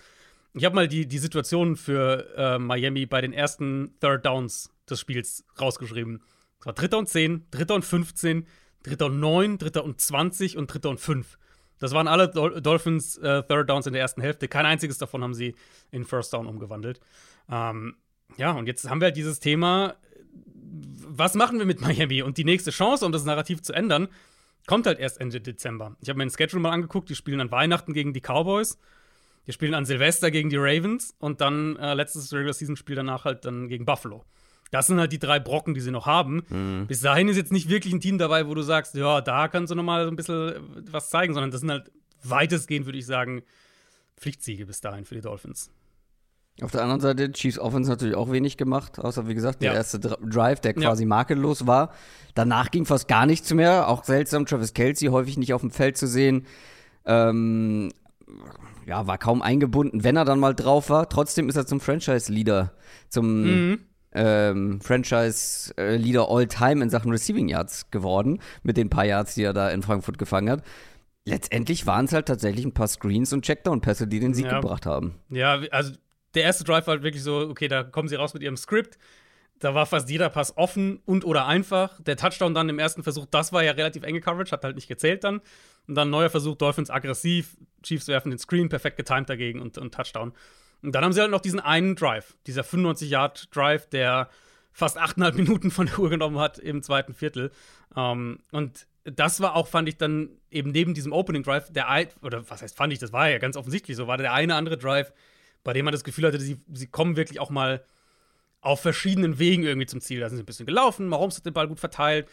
[0.54, 5.00] Ich habe mal die, die Situation für äh, Miami bei den ersten Third Downs des
[5.00, 6.22] Spiels rausgeschrieben.
[6.60, 8.46] Es war Dritter und 10, Dritter und 15,
[8.82, 11.38] Dritter und 9, Dritter und 20 und Dritter und 5.
[11.78, 14.46] Das waren alle Dol Dolphins äh, Third Downs in der ersten Hälfte.
[14.46, 15.54] Kein einziges davon haben sie
[15.90, 17.00] in First Down umgewandelt.
[17.50, 17.96] Ähm,
[18.36, 19.96] ja, und jetzt haben wir halt dieses Thema,
[20.34, 22.22] was machen wir mit Miami?
[22.22, 24.08] Und die nächste Chance, um das Narrativ zu ändern,
[24.66, 25.96] kommt halt erst Ende Dezember.
[26.00, 28.78] Ich habe mir den Schedule mal angeguckt, die spielen an Weihnachten gegen die Cowboys.
[29.44, 33.24] Wir spielen an Silvester gegen die Ravens und dann äh, letztes Regular Season Spiel danach
[33.24, 34.24] halt dann gegen Buffalo.
[34.70, 36.44] Das sind halt die drei Brocken, die sie noch haben.
[36.48, 36.86] Mhm.
[36.86, 39.70] Bis dahin ist jetzt nicht wirklich ein Team dabei, wo du sagst, ja, da kannst
[39.70, 40.54] du noch mal ein bisschen
[40.90, 41.90] was zeigen, sondern das sind halt
[42.24, 43.42] weitestgehend, würde ich sagen,
[44.16, 45.70] Pflichtsiege bis dahin für die Dolphins.
[46.60, 49.76] Auf der anderen Seite, Chiefs Offense natürlich auch wenig gemacht, außer wie gesagt, der ja.
[49.78, 51.08] erste Drive, der quasi ja.
[51.08, 51.92] makellos war.
[52.34, 53.88] Danach ging fast gar nichts mehr.
[53.88, 56.46] Auch seltsam, Travis Kelsey häufig nicht auf dem Feld zu sehen.
[57.04, 57.90] Ähm,
[58.86, 61.08] ja, war kaum eingebunden, wenn er dann mal drauf war.
[61.08, 62.72] Trotzdem ist er zum Franchise-Leader,
[63.08, 63.78] zum mhm.
[64.12, 69.70] ähm, Franchise-Leader All-Time in Sachen Receiving Yards geworden, mit den paar Yards, die er da
[69.70, 70.62] in Frankfurt gefangen hat.
[71.24, 74.60] Letztendlich waren es halt tatsächlich ein paar Screens und Checkdown-Pässe, die den Sieg ja.
[74.60, 75.14] gebracht haben.
[75.28, 75.92] Ja, also
[76.34, 78.98] der erste Drive war halt wirklich so, okay, da kommen sie raus mit ihrem Skript.
[79.60, 82.00] Da war fast jeder Pass offen und oder einfach.
[82.00, 84.88] Der Touchdown dann im ersten Versuch, das war ja relativ enge Coverage, hat halt nicht
[84.88, 85.40] gezählt dann.
[85.88, 89.92] Und dann neuer Versuch, Dolphins aggressiv, Chiefs werfen den Screen, perfekt getimed dagegen und, und
[89.92, 90.32] Touchdown.
[90.82, 94.28] Und dann haben sie halt noch diesen einen Drive, dieser 95-Yard-Drive, der
[94.72, 97.50] fast 8,5 Minuten von der Uhr genommen hat im zweiten Viertel.
[97.96, 102.08] Ähm, und das war auch, fand ich dann eben neben diesem Opening Drive, der ein,
[102.22, 104.78] oder was heißt fand ich, das war ja ganz offensichtlich so, war der eine andere
[104.78, 105.12] Drive,
[105.64, 107.84] bei dem man das Gefühl hatte, sie, sie kommen wirklich auch mal
[108.60, 110.20] auf verschiedenen Wegen irgendwie zum Ziel.
[110.20, 112.28] Da sind sie ein bisschen gelaufen, Mahomes hat den Ball gut verteilt,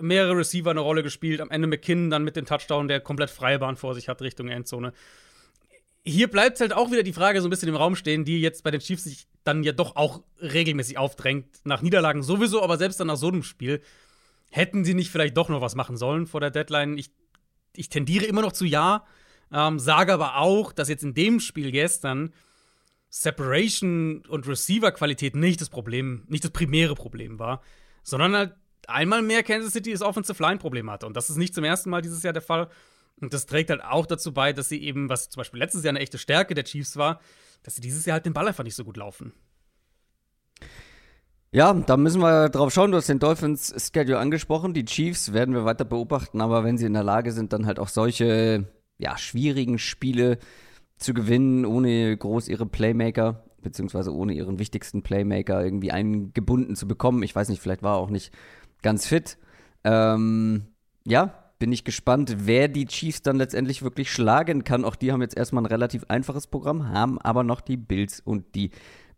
[0.00, 3.58] mehrere Receiver eine Rolle gespielt, am Ende McKinnon dann mit dem Touchdown, der komplett freie
[3.58, 4.92] Bahn vor sich hat Richtung Endzone.
[6.04, 8.64] Hier bleibt halt auch wieder die Frage so ein bisschen im Raum stehen, die jetzt
[8.64, 11.46] bei den Chiefs sich dann ja doch auch regelmäßig aufdrängt.
[11.64, 13.80] Nach Niederlagen sowieso, aber selbst dann nach so einem Spiel
[14.50, 16.98] hätten sie nicht vielleicht doch noch was machen sollen vor der Deadline.
[16.98, 17.10] Ich,
[17.74, 19.04] ich tendiere immer noch zu ja,
[19.52, 22.32] ähm, sage aber auch, dass jetzt in dem Spiel gestern
[23.08, 27.62] Separation und Receiver-Qualität nicht das Problem, nicht das primäre Problem war,
[28.02, 28.54] sondern halt
[28.88, 31.06] einmal mehr Kansas City das Offensive Line-Problem hatte.
[31.06, 32.68] Und das ist nicht zum ersten Mal dieses Jahr der Fall.
[33.20, 35.90] Und das trägt halt auch dazu bei, dass sie eben, was zum Beispiel letztes Jahr
[35.90, 37.20] eine echte Stärke der Chiefs war,
[37.62, 39.32] dass sie dieses Jahr halt den Ball einfach nicht so gut laufen.
[41.54, 42.92] Ja, da müssen wir drauf schauen.
[42.92, 44.72] Du hast den Dolphins Schedule angesprochen.
[44.72, 47.78] Die Chiefs werden wir weiter beobachten, aber wenn sie in der Lage sind, dann halt
[47.78, 48.66] auch solche
[48.96, 50.38] ja, schwierigen Spiele
[50.96, 57.22] zu gewinnen, ohne groß ihre Playmaker, beziehungsweise ohne ihren wichtigsten Playmaker irgendwie eingebunden zu bekommen.
[57.22, 58.32] Ich weiß nicht, vielleicht war auch nicht
[58.82, 59.38] ganz fit.
[59.84, 60.66] Ähm,
[61.04, 64.84] ja, bin ich gespannt, wer die Chiefs dann letztendlich wirklich schlagen kann.
[64.84, 68.54] Auch die haben jetzt erstmal ein relativ einfaches Programm, haben aber noch die Bills und
[68.54, 68.70] die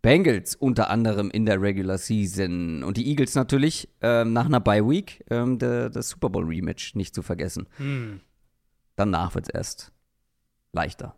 [0.03, 2.83] Bengals unter anderem in der Regular Season.
[2.85, 7.14] Und die Eagles natürlich ähm, nach einer Bye Week ähm, das Super Bowl Rematch nicht
[7.14, 7.66] zu vergessen.
[7.79, 8.20] Hm.
[8.96, 9.92] Danach wird es erst
[10.72, 11.16] leichter.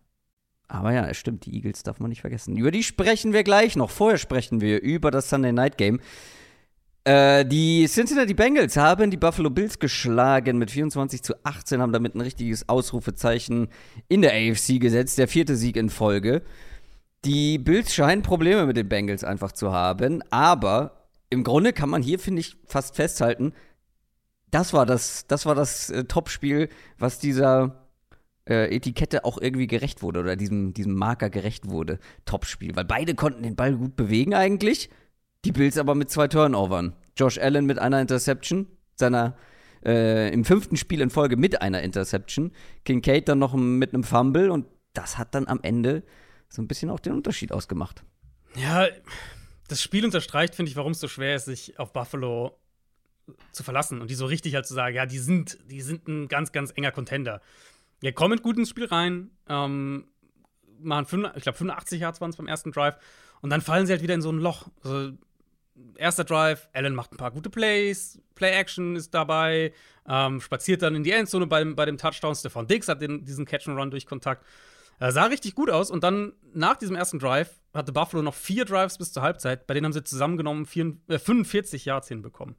[0.69, 2.57] Aber ja, es stimmt, die Eagles darf man nicht vergessen.
[2.57, 3.91] Über die sprechen wir gleich noch.
[3.91, 6.01] Vorher sprechen wir über das Sunday Night Game.
[7.07, 12.17] Äh, die Cincinnati Bengals haben die Buffalo Bills geschlagen mit 24 zu 18, haben damit
[12.17, 13.69] ein richtiges Ausrufezeichen
[14.09, 15.17] in der AFC gesetzt.
[15.17, 16.43] Der vierte Sieg in Folge.
[17.25, 22.03] Die Bills scheinen Probleme mit den Bengals einfach zu haben, aber im Grunde kann man
[22.03, 23.53] hier, finde ich, fast festhalten,
[24.51, 27.87] das war das, das war das äh, Topspiel, was dieser
[28.49, 32.01] äh, Etikette auch irgendwie gerecht wurde oder diesem, diesem Marker gerecht wurde.
[32.25, 34.91] Topspiel, weil beide konnten den Ball gut bewegen eigentlich.
[35.47, 36.93] Die Bills aber mit zwei Turnovern.
[37.17, 39.37] Josh Allen mit einer Interception, seiner
[39.85, 42.51] äh, im fünften Spiel in Folge mit einer Interception.
[42.85, 46.03] Kincaid dann noch mit einem Fumble und das hat dann am Ende
[46.49, 48.03] so ein bisschen auch den Unterschied ausgemacht.
[48.57, 48.89] Ja,
[49.69, 52.59] das Spiel unterstreicht, finde ich, warum es so schwer ist, sich auf Buffalo
[53.53, 56.27] zu verlassen und die so richtig halt zu sagen, ja, die sind, die sind ein
[56.27, 57.41] ganz, ganz enger Contender.
[58.03, 60.09] Ja, kommen gut ins Spiel rein, ähm,
[60.81, 62.97] machen, 5, ich glaube, 85 Yards waren es beim ersten Drive
[63.43, 64.67] und dann fallen sie halt wieder in so ein Loch.
[64.83, 65.13] Also,
[65.97, 69.73] erster Drive, Allen macht ein paar gute Plays, Play-Action ist dabei,
[70.09, 72.35] ähm, spaziert dann in die Endzone bei, bei dem Touchdown.
[72.35, 74.45] Stefan Diggs hat den, diesen Catch-and-Run durch Kontakt.
[74.99, 78.65] Er sah richtig gut aus und dann nach diesem ersten Drive hatte Buffalo noch vier
[78.65, 82.57] Drives bis zur Halbzeit, bei denen haben sie zusammengenommen vier, äh, 45 Yards hinbekommen.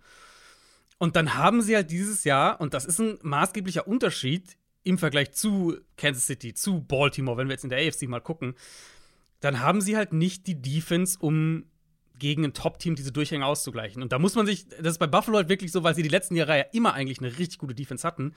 [0.99, 5.31] Und dann haben sie halt dieses Jahr, und das ist ein maßgeblicher Unterschied im Vergleich
[5.33, 8.55] zu Kansas City, zu Baltimore, wenn wir jetzt in der AFC mal gucken,
[9.39, 11.65] dann haben sie halt nicht die Defense, um
[12.19, 14.01] gegen ein Top-Team diese Durchhänge auszugleichen.
[14.01, 16.09] Und da muss man sich, das ist bei Buffalo halt wirklich so, weil sie die
[16.09, 18.33] letzten Jahre ja immer eigentlich eine richtig gute Defense hatten.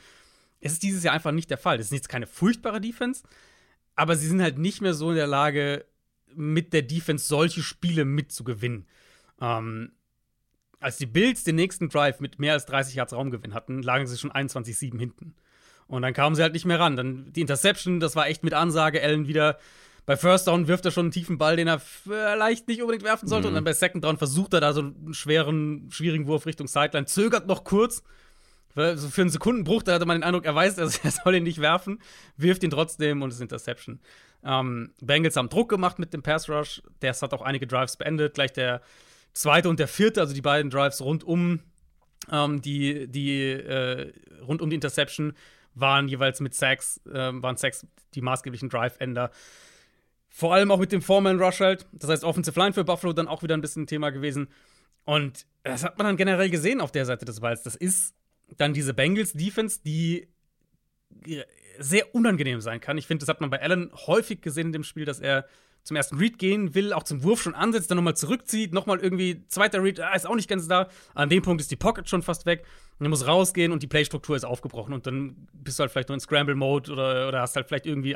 [0.60, 1.78] Es ist dieses Jahr einfach nicht der Fall.
[1.78, 3.22] Das ist jetzt keine furchtbare Defense,
[3.96, 5.86] aber sie sind halt nicht mehr so in der Lage,
[6.34, 8.86] mit der Defense solche Spiele mitzugewinnen.
[9.40, 9.92] Ähm,
[10.78, 14.16] als die Bills den nächsten Drive mit mehr als 30 Yards Raumgewinn hatten, lagen sie
[14.16, 15.34] schon 21-7 hinten.
[15.86, 16.96] Und dann kamen sie halt nicht mehr ran.
[16.96, 19.02] Dann die Interception, das war echt mit Ansage.
[19.02, 19.58] Allen wieder
[20.06, 23.28] bei First Down wirft er schon einen tiefen Ball, den er vielleicht nicht unbedingt werfen
[23.28, 23.44] sollte.
[23.44, 23.48] Mhm.
[23.48, 27.06] Und dann bei Second Down versucht er da so einen schweren, schwierigen Wurf Richtung Sideline,
[27.06, 28.02] zögert noch kurz.
[28.74, 31.60] So für einen Sekundenbruch, da hatte man den Eindruck, er weiß, er soll ihn nicht
[31.60, 32.00] werfen,
[32.36, 34.00] wirft ihn trotzdem und es ist Interception.
[34.44, 36.82] Ähm, Bengals haben Druck gemacht mit dem Pass Rush.
[37.00, 38.34] Das hat auch einige Drives beendet.
[38.34, 38.80] Gleich der
[39.32, 41.60] zweite und der vierte, also die beiden Drives rund um
[42.30, 44.12] ähm, die, die äh,
[44.46, 45.34] rund um die Interception
[45.74, 49.30] waren jeweils mit Sacks, äh, waren Sacks die maßgeblichen Drive-Ender.
[50.30, 51.86] Vor allem auch mit dem Foreman-Rush halt.
[51.92, 54.48] Das heißt, Offensive Line für Buffalo dann auch wieder ein bisschen ein Thema gewesen.
[55.04, 57.62] Und das hat man dann generell gesehen auf der Seite des Balls.
[57.62, 58.14] Das ist
[58.56, 60.28] dann diese Bengals-Defense, die
[61.78, 62.96] sehr unangenehm sein kann.
[62.96, 65.46] Ich finde, das hat man bei Allen häufig gesehen in dem Spiel, dass er
[65.82, 69.46] zum ersten Read gehen will, auch zum Wurf schon ansetzt, dann nochmal zurückzieht, nochmal irgendwie
[69.48, 70.88] zweiter Read, ah, ist auch nicht ganz da.
[71.14, 72.64] An dem Punkt ist die Pocket schon fast weg.
[72.98, 76.14] Er muss rausgehen und die Playstruktur ist aufgebrochen und dann bist du halt vielleicht nur
[76.14, 78.14] in Scramble-Mode oder, oder hast halt vielleicht irgendwie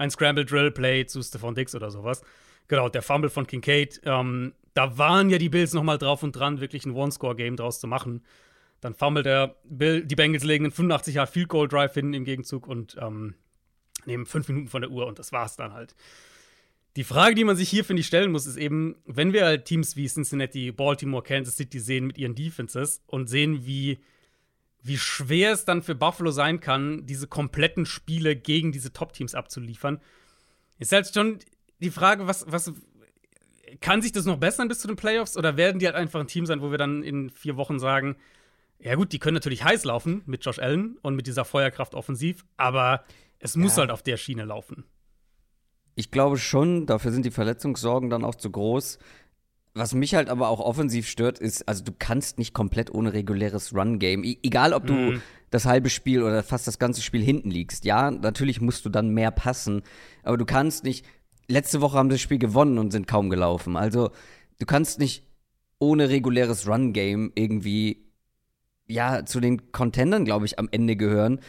[0.00, 2.22] ein, ein Scramble-Drill-Play zu Stephon Dix oder sowas.
[2.68, 4.00] Genau, der Fumble von Kincaid.
[4.04, 7.86] Ähm, da waren ja die Bills nochmal drauf und dran, wirklich ein One-Score-Game draus zu
[7.86, 8.24] machen.
[8.80, 12.24] Dann fummelt er, Bill, die Bengals legen einen 85 Yard Field Goal Drive hin im
[12.24, 13.34] Gegenzug und ähm,
[14.06, 15.94] nehmen fünf Minuten von der Uhr und das war's dann halt.
[16.96, 19.66] Die Frage, die man sich hier, finde ich, stellen muss, ist eben, wenn wir halt
[19.66, 24.00] Teams wie Cincinnati, Baltimore, Kansas City sehen mit ihren Defenses und sehen, wie,
[24.82, 30.00] wie schwer es dann für Buffalo sein kann, diese kompletten Spiele gegen diese Top-Teams abzuliefern,
[30.78, 31.38] ist halt schon
[31.80, 32.72] die Frage, was, was
[33.80, 36.26] kann sich das noch bessern bis zu den Playoffs oder werden die halt einfach ein
[36.26, 38.16] Team sein, wo wir dann in vier Wochen sagen,
[38.78, 42.44] ja gut, die können natürlich heiß laufen mit Josh Allen und mit dieser Feuerkraft offensiv,
[42.56, 43.04] aber
[43.38, 43.80] es muss ja.
[43.80, 44.84] halt auf der Schiene laufen.
[45.94, 48.98] Ich glaube schon, dafür sind die Verletzungssorgen dann auch zu groß.
[49.74, 53.74] Was mich halt aber auch offensiv stört, ist, also du kannst nicht komplett ohne reguläres
[53.74, 55.22] Run-Game, e egal ob du mhm.
[55.50, 57.84] das halbe Spiel oder fast das ganze Spiel hinten liegst.
[57.84, 59.82] Ja, natürlich musst du dann mehr passen,
[60.22, 61.04] aber du kannst nicht.
[61.48, 63.76] Letzte Woche haben sie das Spiel gewonnen und sind kaum gelaufen.
[63.76, 64.10] Also
[64.60, 65.24] du kannst nicht
[65.78, 68.06] ohne reguläres Run-Game irgendwie
[68.86, 71.40] ja zu den Contendern, glaube ich, am Ende gehören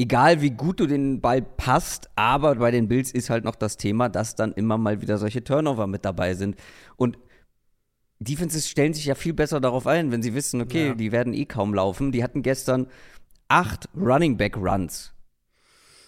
[0.00, 3.76] egal wie gut du den Ball passt, aber bei den Bills ist halt noch das
[3.76, 6.56] Thema, dass dann immer mal wieder solche Turnover mit dabei sind.
[6.96, 7.18] Und
[8.20, 10.94] Defenses stellen sich ja viel besser darauf ein, wenn sie wissen, okay, ja.
[10.94, 12.12] die werden eh kaum laufen.
[12.12, 12.86] Die hatten gestern
[13.48, 15.12] acht Running Back Runs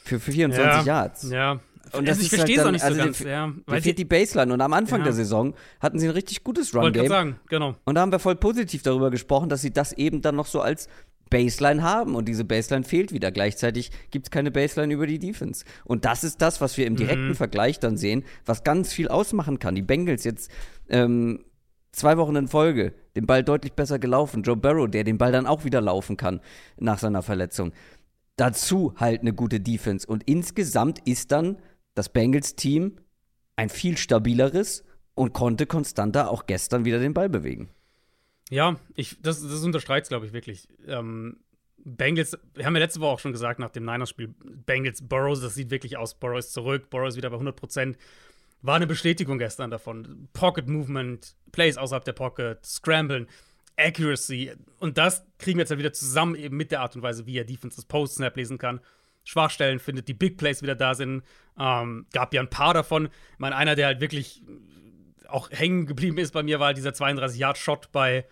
[0.05, 0.83] für 24 ja.
[0.83, 1.31] Yards.
[1.31, 1.61] Ja.
[1.93, 3.19] Und das also ich verstehe es halt auch nicht so also ganz.
[3.19, 4.53] Die, ja, weil fehlt die Baseline.
[4.53, 5.05] Und am Anfang ja.
[5.05, 7.09] der Saison hatten sie ein richtig gutes Run-Game.
[7.09, 7.75] sagen, genau.
[7.85, 10.61] Und da haben wir voll positiv darüber gesprochen, dass sie das eben dann noch so
[10.61, 10.89] als
[11.29, 13.31] Baseline haben und diese Baseline fehlt wieder.
[13.31, 15.65] Gleichzeitig gibt es keine Baseline über die Defense.
[15.85, 17.35] Und das ist das, was wir im direkten mhm.
[17.35, 19.75] Vergleich dann sehen, was ganz viel ausmachen kann.
[19.75, 20.51] Die Bengals jetzt
[20.89, 21.45] ähm,
[21.93, 24.43] zwei Wochen in Folge den Ball deutlich besser gelaufen.
[24.43, 26.41] Joe Barrow, der den Ball dann auch wieder laufen kann
[26.79, 27.73] nach seiner Verletzung.
[28.37, 30.07] Dazu halt eine gute Defense.
[30.07, 31.59] Und insgesamt ist dann
[31.95, 32.97] das Bengals-Team
[33.57, 37.69] ein viel stabileres und konnte konstanter auch gestern wieder den Ball bewegen.
[38.51, 40.69] Ja, ich, das, das unterstreicht es, glaube ich, wirklich.
[40.87, 41.39] Ähm,
[41.85, 44.35] Bengals, wir haben ja letzte Woche auch schon gesagt, nach dem Niners-Spiel,
[44.67, 46.15] Bengals, Burrows, das sieht wirklich aus.
[46.15, 47.97] Burrows zurück, Burrows wieder bei 100 Prozent.
[48.63, 50.29] War eine Bestätigung gestern davon.
[50.33, 53.27] Pocket Movement, Plays außerhalb der Pocket, Scramblen,
[53.77, 54.53] Accuracy.
[54.79, 57.39] Und das kriegen wir jetzt halt wieder zusammen, eben mit der Art und Weise, wie
[57.39, 58.81] er Defense das Post-Snap lesen kann.
[59.25, 61.23] Schwachstellen findet, die Big Plays wieder da sind.
[61.59, 63.07] Ähm, gab ja ein paar davon.
[63.07, 64.43] Ich meine, einer, der halt wirklich
[65.29, 68.27] auch hängen geblieben ist bei mir, war halt dieser 32-Yard-Shot bei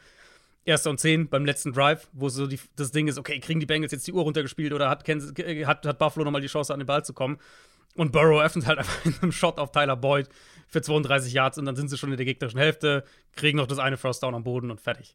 [0.64, 3.66] Erster und 10 beim letzten Drive, wo so die, das Ding ist, okay, kriegen die
[3.66, 5.32] Bengals jetzt die Uhr runtergespielt oder hat, Kansas,
[5.66, 7.38] hat, hat Buffalo nochmal die Chance, an den Ball zu kommen?
[7.96, 10.28] Und Burrow öffnet halt einfach in einem Shot auf Tyler Boyd
[10.68, 13.78] für 32 Yards und dann sind sie schon in der gegnerischen Hälfte, kriegen noch das
[13.78, 15.14] eine First Down am Boden und fertig.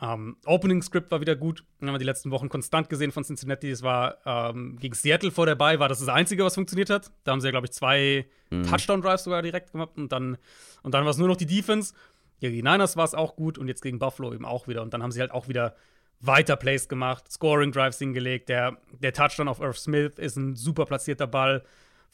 [0.00, 1.64] Ähm, Opening Script war wieder gut.
[1.80, 3.70] Den haben wir die letzten Wochen konstant gesehen von Cincinnati.
[3.70, 7.12] Es war ähm, gegen Seattle vor der Bye, war das das Einzige, was funktioniert hat.
[7.22, 8.64] Da haben sie ja, glaube ich, zwei mhm.
[8.64, 10.36] Touchdown-Drives sogar direkt gemacht und dann,
[10.82, 11.94] und dann war es nur noch die Defense.
[12.40, 14.82] Gegen die Niners war es auch gut und jetzt gegen Buffalo eben auch wieder.
[14.82, 15.76] Und dann haben sie halt auch wieder
[16.20, 18.48] weiter Plays gemacht, Scoring-Drives hingelegt.
[18.48, 21.62] Der, der Touchdown auf Irv Smith ist ein super platzierter Ball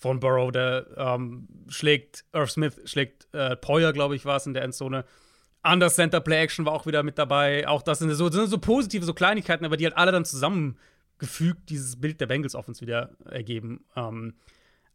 [0.00, 0.50] von Burrow.
[0.50, 5.04] Der ähm, schlägt, Irv Smith schlägt äh, Poyer, glaube ich, war es in der Endzone.
[5.62, 7.68] Under Center Play Action war auch wieder mit dabei.
[7.68, 10.24] Auch das sind so, das sind so positive, so Kleinigkeiten, aber die halt alle dann
[10.24, 13.84] zusammengefügt dieses Bild der Bengals Offense wieder ergeben.
[13.94, 14.34] Ähm,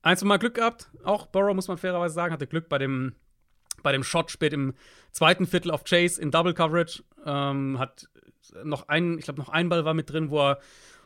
[0.02, 3.13] eins Mal Glück gehabt, auch Burrow, muss man fairerweise sagen, hatte Glück bei dem,
[3.84, 4.74] bei dem Shot spät im
[5.12, 7.04] zweiten Viertel auf Chase in Double Coverage.
[7.28, 8.10] Ähm, hat
[8.63, 10.60] noch einen, ich glaube, noch ein Ball war mit drin, wo er,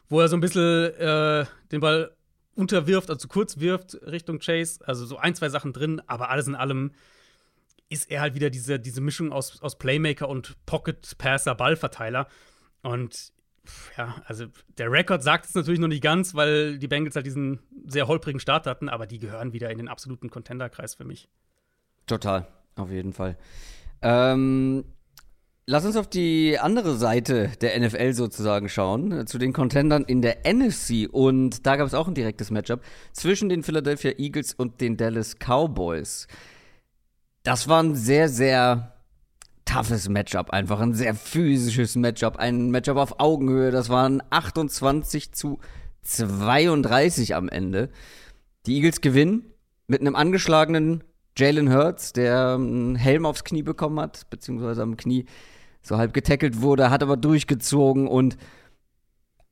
[0.07, 2.11] wo er so ein bisschen äh, den Ball
[2.59, 4.79] unterwirft, also zu kurz wirft Richtung Chase.
[4.85, 6.91] Also so ein, zwei Sachen drin, aber alles in allem
[7.89, 12.27] ist er halt wieder diese, diese Mischung aus, aus Playmaker und Pocket-Passer, Ballverteiler.
[12.83, 13.31] Und
[13.97, 14.45] ja, also
[14.77, 18.39] der Rekord sagt es natürlich noch nicht ganz, weil die Bengals halt diesen sehr holprigen
[18.39, 21.29] Start hatten, aber die gehören wieder in den absoluten Contender-Kreis für mich.
[22.05, 23.37] Total, auf jeden Fall.
[24.01, 24.85] Ähm,
[25.69, 30.21] lass uns auf die andere Seite der NFL sozusagen schauen, äh, zu den Contendern in
[30.21, 31.07] der NFC.
[31.11, 32.81] Und da gab es auch ein direktes Matchup
[33.13, 36.27] zwischen den Philadelphia Eagles und den Dallas Cowboys
[37.43, 38.93] das war ein sehr, sehr
[39.65, 43.71] toughes Matchup, einfach ein sehr physisches Matchup, ein Matchup auf Augenhöhe.
[43.71, 45.59] Das waren 28 zu
[46.01, 47.89] 32 am Ende.
[48.65, 49.45] Die Eagles gewinnen
[49.87, 51.03] mit einem angeschlagenen
[51.37, 55.25] Jalen Hurts, der einen Helm aufs Knie bekommen hat, beziehungsweise am Knie
[55.81, 58.37] so halb getackelt wurde, hat aber durchgezogen und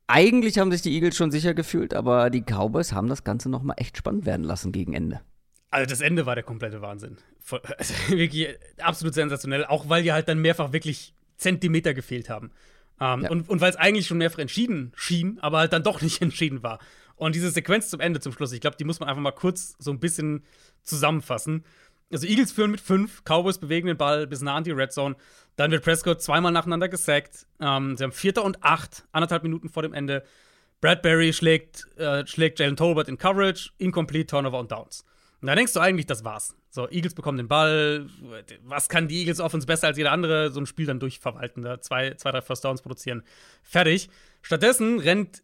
[0.06, 3.76] eigentlich haben sich die Eagles schon sicher gefühlt, aber die Cowboys haben das Ganze nochmal
[3.78, 5.20] echt spannend werden lassen gegen Ende.
[5.70, 7.18] Also das Ende war der komplette Wahnsinn.
[7.78, 12.50] Also wirklich absolut sensationell, auch weil die halt dann mehrfach wirklich Zentimeter gefehlt haben.
[13.00, 13.30] Ähm, ja.
[13.30, 16.62] Und, und weil es eigentlich schon mehrfach entschieden schien, aber halt dann doch nicht entschieden
[16.62, 16.78] war.
[17.16, 19.76] Und diese Sequenz zum Ende, zum Schluss, ich glaube, die muss man einfach mal kurz
[19.78, 20.44] so ein bisschen
[20.82, 21.64] zusammenfassen.
[22.12, 25.16] Also Eagles führen mit fünf, Cowboys bewegen den Ball bis nah an die Red Zone.
[25.56, 27.46] Dann wird Prescott zweimal nacheinander gesackt.
[27.60, 30.24] Ähm, sie haben Vierter und acht, anderthalb Minuten vor dem Ende.
[30.80, 35.04] Bradbury schlägt, äh, schlägt Jalen Tolbert in Coverage, incomplete, Turnover und Downs.
[35.40, 36.56] Und da denkst du eigentlich, das war's.
[36.70, 38.06] So, Eagles bekommen den Ball.
[38.64, 40.50] Was kann die Eagles Offense besser als jeder andere?
[40.50, 43.22] So ein Spiel dann durchverwalten, da zwei, zwei, drei First Downs produzieren.
[43.62, 44.10] Fertig.
[44.42, 45.42] Stattdessen rennt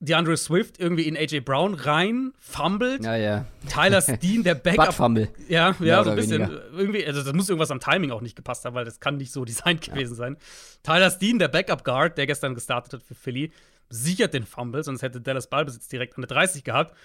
[0.00, 3.04] DeAndre Swift irgendwie in AJ Brown rein, fummelt.
[3.04, 3.46] Ja, ja.
[3.68, 4.94] Tyler Steen, der Backup.
[4.94, 5.28] Fumble.
[5.46, 6.40] Ja, ja, so ein bisschen.
[6.40, 6.72] Weniger.
[6.72, 9.30] Irgendwie, also das muss irgendwas am Timing auch nicht gepasst haben, weil das kann nicht
[9.30, 9.92] so designt ja.
[9.92, 10.38] gewesen sein.
[10.82, 13.52] Tyler Steen, der Backup Guard, der gestern gestartet hat für Philly,
[13.90, 16.96] sichert den Fumble, sonst hätte Dallas Ballbesitz direkt an der 30 gehabt.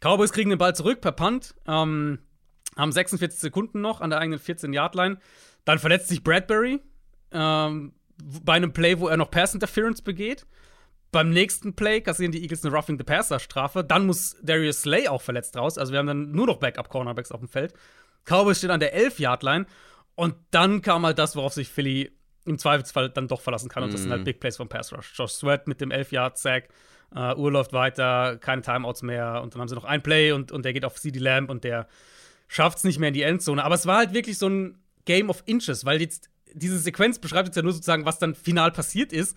[0.00, 2.20] Cowboys kriegen den Ball zurück per Punt, ähm,
[2.76, 5.18] haben 46 Sekunden noch an der eigenen 14-Yard-Line.
[5.64, 6.80] Dann verletzt sich Bradbury
[7.32, 7.92] ähm,
[8.44, 10.46] bei einem Play, wo er noch Pass Interference begeht.
[11.12, 13.82] Beim nächsten Play kassieren die Eagles eine Roughing the Passer Strafe.
[13.82, 15.76] Dann muss Darius Slay auch verletzt raus.
[15.76, 17.74] Also wir haben dann nur noch Backup Cornerbacks auf dem Feld.
[18.24, 19.66] Cowboys steht an der 11-Yard-Line.
[20.14, 22.12] Und dann kam halt das, worauf sich Philly
[22.44, 23.82] im Zweifelsfall dann doch verlassen kann.
[23.82, 24.26] Und das sind halt mhm.
[24.26, 25.12] Big Plays vom Pass Rush.
[25.16, 26.68] Josh Sweat mit dem 11-Yard-Sack.
[27.12, 29.42] Uh, Uhr läuft weiter, keine Timeouts mehr.
[29.42, 31.64] Und dann haben sie noch ein Play und, und der geht auf CD Lamb und
[31.64, 31.88] der
[32.46, 33.64] schafft es nicht mehr in die Endzone.
[33.64, 37.48] Aber es war halt wirklich so ein Game of Inches, weil jetzt diese Sequenz beschreibt
[37.48, 39.36] jetzt ja nur sozusagen, was dann final passiert ist.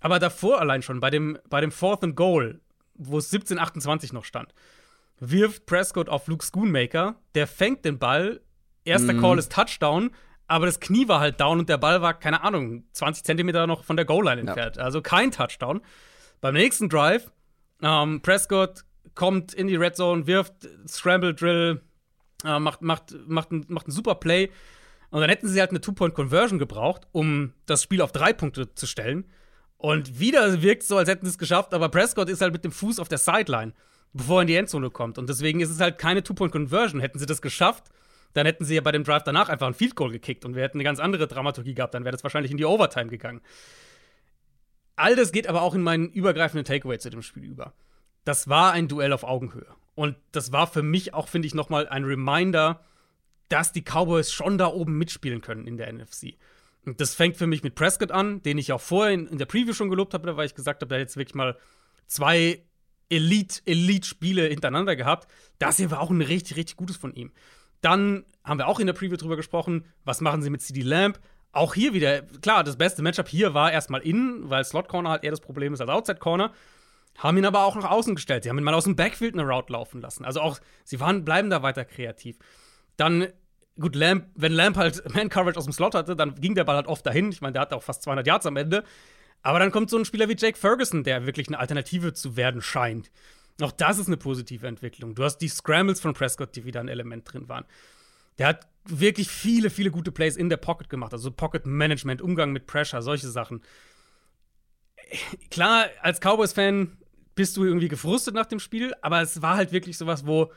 [0.00, 2.60] Aber davor allein schon, bei dem, bei dem Fourth and Goal,
[2.94, 4.54] wo es 17:28 noch stand,
[5.18, 8.40] wirft Prescott auf Luke Schoonmaker, der fängt den Ball,
[8.84, 9.20] erster mhm.
[9.20, 10.10] Call ist Touchdown,
[10.46, 13.84] aber das Knie war halt down und der Ball war, keine Ahnung, 20 Zentimeter noch
[13.84, 14.76] von der Goal-Line entfernt.
[14.76, 14.82] Ja.
[14.82, 15.80] Also kein Touchdown.
[16.40, 17.32] Beim nächsten Drive,
[17.82, 21.80] ähm, Prescott kommt in die Red Zone, wirft Scramble Drill,
[22.44, 24.50] äh, macht, macht, macht, ein, macht ein super Play.
[25.10, 28.86] Und dann hätten sie halt eine Two-Point-Conversion gebraucht, um das Spiel auf drei Punkte zu
[28.86, 29.24] stellen.
[29.84, 32.64] Und wieder wirkt es so, als hätten sie es geschafft, aber Prescott ist halt mit
[32.64, 33.74] dem Fuß auf der Sideline,
[34.14, 35.18] bevor er in die Endzone kommt.
[35.18, 37.02] Und deswegen ist es halt keine Two-Point-Conversion.
[37.02, 37.84] Hätten sie das geschafft,
[38.32, 40.62] dann hätten sie ja bei dem Drive danach einfach ein Field Goal gekickt und wir
[40.62, 41.92] hätten eine ganz andere Dramaturgie gehabt.
[41.92, 43.42] Dann wäre das wahrscheinlich in die Overtime gegangen.
[44.96, 47.74] All das geht aber auch in meinen übergreifenden Takeaway zu dem Spiel über.
[48.24, 49.66] Das war ein Duell auf Augenhöhe.
[49.94, 52.80] Und das war für mich auch, finde ich, nochmal ein Reminder,
[53.50, 56.38] dass die Cowboys schon da oben mitspielen können in der NFC.
[56.84, 59.72] Das fängt für mich mit Prescott an, den ich auch vorher in, in der Preview
[59.72, 61.56] schon gelobt habe, weil ich gesagt habe, hat jetzt wirklich mal
[62.06, 62.62] zwei
[63.08, 65.28] Elite-Elite-Spiele hintereinander gehabt.
[65.58, 67.32] Das hier war auch ein richtig, richtig gutes von ihm.
[67.80, 71.20] Dann haben wir auch in der Preview drüber gesprochen, was machen sie mit CD Lamp?
[71.52, 75.24] Auch hier wieder, klar, das beste Matchup hier war erstmal innen, weil Slot Corner halt
[75.24, 76.52] eher das Problem ist als Outside Corner.
[77.16, 78.42] Haben ihn aber auch nach außen gestellt.
[78.42, 80.24] Sie haben ihn mal aus dem Backfield eine Route laufen lassen.
[80.24, 82.38] Also auch, sie waren, bleiben da weiter kreativ.
[82.96, 83.28] Dann
[83.78, 86.86] gut, Lamp, wenn Lamp halt Man-Coverage aus dem Slot hatte, dann ging der Ball halt
[86.86, 87.30] oft dahin.
[87.30, 88.84] Ich meine, der hatte auch fast 200 Yards am Ende.
[89.42, 92.62] Aber dann kommt so ein Spieler wie Jake Ferguson, der wirklich eine Alternative zu werden
[92.62, 93.10] scheint.
[93.60, 95.14] Auch das ist eine positive Entwicklung.
[95.14, 97.64] Du hast die Scrambles von Prescott, die wieder ein Element drin waren.
[98.38, 101.12] Der hat wirklich viele, viele gute Plays in der Pocket gemacht.
[101.12, 103.62] Also Pocket Management, Umgang mit Pressure, solche Sachen.
[105.50, 106.96] Klar, als Cowboys-Fan
[107.34, 110.52] bist du irgendwie gefrustet nach dem Spiel, aber es war halt wirklich sowas, wo,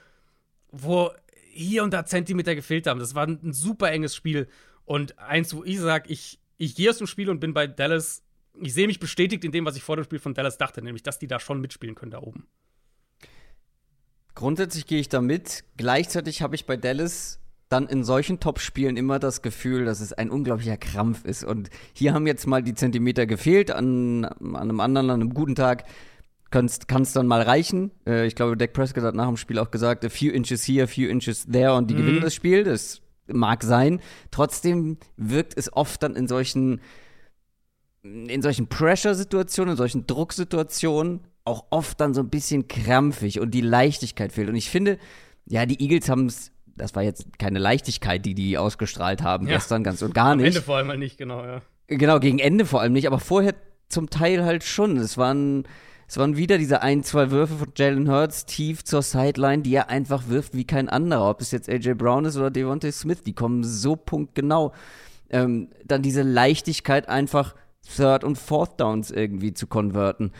[0.72, 1.12] wo
[1.58, 3.00] hier und da Zentimeter gefehlt haben.
[3.00, 4.48] Das war ein, super enges Spiel.
[4.86, 8.24] Und eins, wo ich sage, ich, ich gehe aus dem Spiel und bin bei Dallas.
[8.60, 11.04] Ich sehe mich bestätigt in dem, was ich vor dem Spiel von Dallas dachte, nämlich,
[11.04, 12.48] dass die da schon mitspielen können da oben.
[14.34, 15.64] Grundsätzlich gehe ich da mit.
[15.78, 17.40] Gleichzeitig habe ich bei Dallas
[17.70, 21.44] dann in solchen Top-Spielen immer das Gefühl, dass es ein unglaublicher Krampf ist.
[21.44, 23.72] Und hier haben jetzt mal die Zentimeter gefehlt.
[23.72, 25.84] An, an einem anderen, an einem guten Tag
[26.50, 27.92] kann es dann mal reichen.
[28.06, 30.84] Äh, ich glaube, Dak Prescott hat nach dem Spiel auch gesagt, a few inches here,
[30.84, 32.00] a few inches there und die mhm.
[32.00, 32.64] gewinnen das Spiel.
[32.64, 34.00] Das mag sein.
[34.32, 36.82] Trotzdem wirkt es oft dann in solchen
[38.04, 43.62] in solchen Pressure-Situationen, in solchen Drucksituationen auch oft dann so ein bisschen krampfig und die
[43.62, 44.50] Leichtigkeit fehlt.
[44.50, 44.98] Und ich finde,
[45.46, 49.56] ja, die Eagles haben es, das war jetzt keine Leichtigkeit, die die ausgestrahlt haben ja.
[49.56, 50.44] gestern ganz und gar nicht.
[50.44, 51.62] Am Ende vor allem nicht, genau, ja.
[51.88, 53.56] Genau, gegen Ende vor allem nicht, aber vorher
[53.88, 54.98] zum Teil halt schon.
[54.98, 55.64] Es waren
[56.08, 59.90] es waren wieder diese ein, zwei Würfe von Jalen Hurts tief zur Sideline, die er
[59.90, 61.30] einfach wirft wie kein anderer.
[61.30, 64.74] Ob es jetzt AJ Brown ist oder Devontae Smith, die kommen so punktgenau.
[65.30, 67.56] Ähm, dann diese Leichtigkeit, einfach
[67.94, 70.32] Third und Fourth Downs irgendwie zu konverten.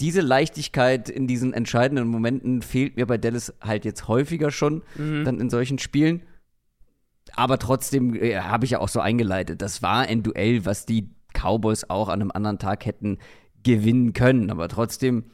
[0.00, 5.24] Diese Leichtigkeit in diesen entscheidenden Momenten fehlt mir bei Dallas halt jetzt häufiger schon, mhm.
[5.24, 6.20] dann in solchen Spielen.
[7.34, 9.62] Aber trotzdem äh, habe ich ja auch so eingeleitet.
[9.62, 13.18] Das war ein Duell, was die Cowboys auch an einem anderen Tag hätten
[13.62, 14.50] gewinnen können.
[14.50, 15.24] Aber trotzdem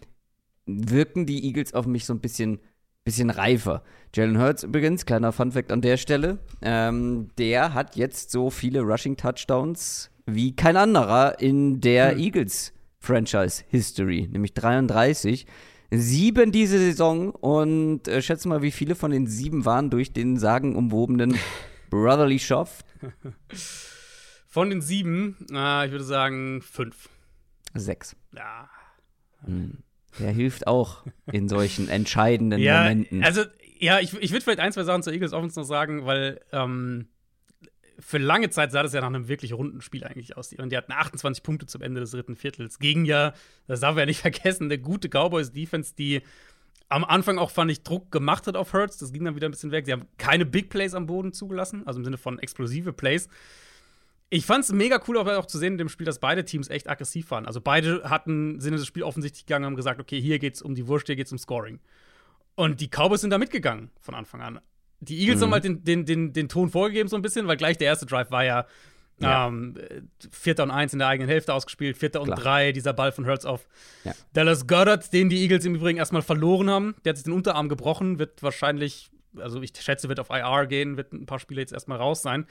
[0.67, 2.61] wirken die Eagles auf mich so ein bisschen,
[3.05, 3.83] bisschen reifer.
[4.15, 9.17] Jalen Hurts übrigens, kleiner Funfact an der Stelle, ähm, der hat jetzt so viele Rushing
[9.17, 12.19] Touchdowns wie kein anderer in der hm.
[12.19, 15.47] Eagles Franchise History, nämlich 33.
[15.91, 20.39] Sieben diese Saison und äh, schätze mal, wie viele von den sieben waren durch den
[20.39, 21.37] sagenumwobenen
[21.91, 22.83] Brotherly Schoff?
[24.47, 27.11] Von den sieben, äh, ich würde sagen fünf.
[27.75, 28.17] Sechs.
[28.35, 28.69] Ja.
[29.45, 29.79] Hm.
[30.19, 33.25] Der hilft auch in solchen entscheidenden ja, Momenten.
[33.25, 33.45] Also,
[33.79, 37.09] ja, ich, ich würde vielleicht ein, zwei Sachen zur Eagles Offense noch sagen, weil ähm,
[37.99, 40.53] für lange Zeit sah das ja nach einem wirklich runden Spiel eigentlich aus.
[40.53, 42.79] Und die hatten 28 Punkte zum Ende des dritten Viertels.
[42.79, 43.33] Gegen ja,
[43.67, 46.23] das darf man ja nicht vergessen, eine gute Cowboys-Defense, die
[46.89, 48.99] am Anfang auch, fand ich, Druck gemacht hat auf Hurts.
[48.99, 49.87] Das ging dann wieder ein bisschen weg.
[49.87, 53.29] Sie haben keine Big Plays am Boden zugelassen, also im Sinne von explosive Plays.
[54.35, 56.89] Ich fand es mega cool, auch zu sehen in dem Spiel, dass beide Teams echt
[56.89, 57.45] aggressiv waren.
[57.45, 60.63] Also beide hatten, sind in das Spiel offensichtlich gegangen und haben gesagt, okay, hier geht's
[60.63, 61.81] um die Wurst, hier geht's um Scoring.
[62.55, 64.61] Und die Cowboys sind da mitgegangen von Anfang an.
[65.01, 65.43] Die Eagles mhm.
[65.43, 68.07] haben halt den, den, den, den Ton vorgegeben so ein bisschen, weil gleich der erste
[68.07, 68.65] Drive war ja,
[69.19, 69.49] ja.
[69.49, 69.75] Ähm,
[70.31, 72.39] Vierter und eins in der eigenen Hälfte ausgespielt, Vierter und Klar.
[72.39, 73.69] drei, dieser Ball von Hurts auf
[74.05, 74.15] ja.
[74.33, 76.95] Dallas Goddard, den die Eagles im Übrigen erstmal verloren haben.
[77.05, 80.97] Der hat sich den Unterarm gebrochen, wird wahrscheinlich, also ich schätze, wird auf IR gehen,
[80.97, 82.47] wird ein paar Spiele jetzt erstmal raus sein.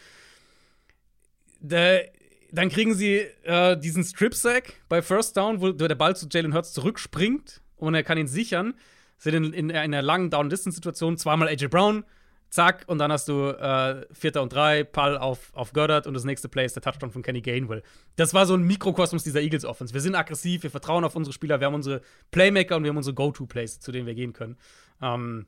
[1.61, 2.09] Der,
[2.51, 6.73] dann kriegen sie äh, diesen Strip-Sack bei First Down, wo der Ball zu Jalen Hurts
[6.73, 8.73] zurückspringt und er kann ihn sichern.
[9.17, 12.03] Sind in, in, in einer langen Down-Distance-Situation zweimal AJ Brown,
[12.49, 16.23] zack, und dann hast du äh, Vierter und drei, Pall auf, auf Goddard und das
[16.23, 17.83] nächste Play ist der Touchdown von Kenny Gainwell.
[18.15, 19.93] Das war so ein Mikrokosmos dieser Eagles-Offense.
[19.93, 22.01] Wir sind aggressiv, wir vertrauen auf unsere Spieler, wir haben unsere
[22.31, 24.57] Playmaker und wir haben unsere Go-To-Plays, zu denen wir gehen können.
[25.01, 25.45] Ähm,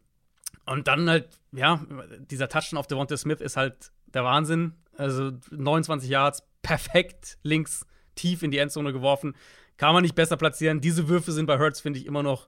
[0.65, 1.85] und dann halt, ja,
[2.31, 4.73] dieser Touchdown auf Devonta Smith ist halt der Wahnsinn.
[4.97, 7.85] Also 29 Yards, perfekt links
[8.15, 9.35] tief in die Endzone geworfen.
[9.77, 10.81] Kann man nicht besser platzieren.
[10.81, 12.47] Diese Würfe sind bei Hurts, finde ich, immer noch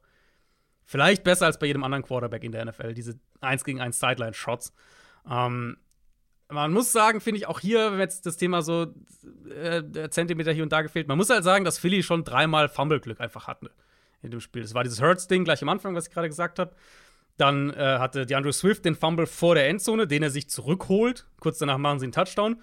[0.86, 2.94] vielleicht besser als bei jedem anderen Quarterback in der NFL.
[2.94, 4.74] Diese 1 gegen 1 Sideline-Shots.
[5.30, 5.78] Ähm,
[6.48, 8.94] man muss sagen, finde ich auch hier, wenn jetzt das Thema so
[9.50, 13.20] äh, Zentimeter hier und da gefehlt, man muss halt sagen, dass Philly schon dreimal Fumble-Glück
[13.20, 13.72] einfach hatte
[14.22, 14.62] in dem Spiel.
[14.62, 16.76] Das war dieses Hurts-Ding gleich am Anfang, was ich gerade gesagt habe.
[17.38, 21.28] Dann äh, hatte DeAndre Swift den Fumble vor der Endzone, den er sich zurückholt.
[21.40, 22.62] Kurz danach machen sie einen Touchdown.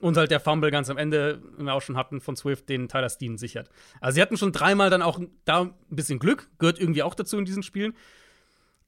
[0.00, 2.88] Und halt der Fumble ganz am Ende, den wir auch schon hatten, von Swift, den
[2.88, 3.70] Tyler Steen sichert.
[4.00, 7.38] Also sie hatten schon dreimal dann auch da ein bisschen Glück, gehört irgendwie auch dazu
[7.38, 7.94] in diesen Spielen.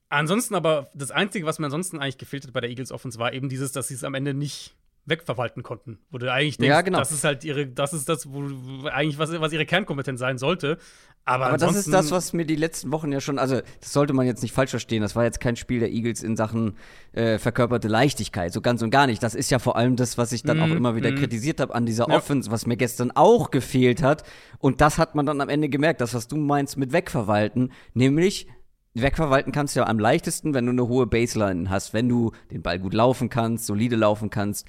[0.08, 3.32] Ansonsten aber, das Einzige, was mir ansonsten eigentlich gefehlt hat bei der Eagles Offense, war
[3.32, 4.74] eben dieses, dass sie es am Ende nicht
[5.06, 5.98] wegverwalten konnten.
[6.10, 6.98] Wo du eigentlich denkst, ja, genau.
[6.98, 8.42] das ist halt ihre, das ist das, wo,
[8.88, 10.78] eigentlich was, was ihre Kernkompetenz sein sollte.
[11.24, 14.12] Aber, Aber das ist das, was mir die letzten Wochen ja schon, also das sollte
[14.12, 16.76] man jetzt nicht falsch verstehen, das war jetzt kein Spiel der Eagles in Sachen
[17.12, 19.22] äh, verkörperte Leichtigkeit, so ganz und gar nicht.
[19.24, 21.16] Das ist ja vor allem das, was ich dann mm, auch mhm, immer wieder mm.
[21.16, 22.16] kritisiert habe an dieser ja.
[22.16, 24.22] Offense, was mir gestern auch gefehlt hat.
[24.58, 28.46] Und das hat man dann am Ende gemerkt, das, was du meinst mit wegverwalten, nämlich
[28.94, 32.62] wegverwalten kannst du ja am leichtesten, wenn du eine hohe Baseline hast, wenn du den
[32.62, 34.66] Ball gut laufen kannst, solide laufen kannst,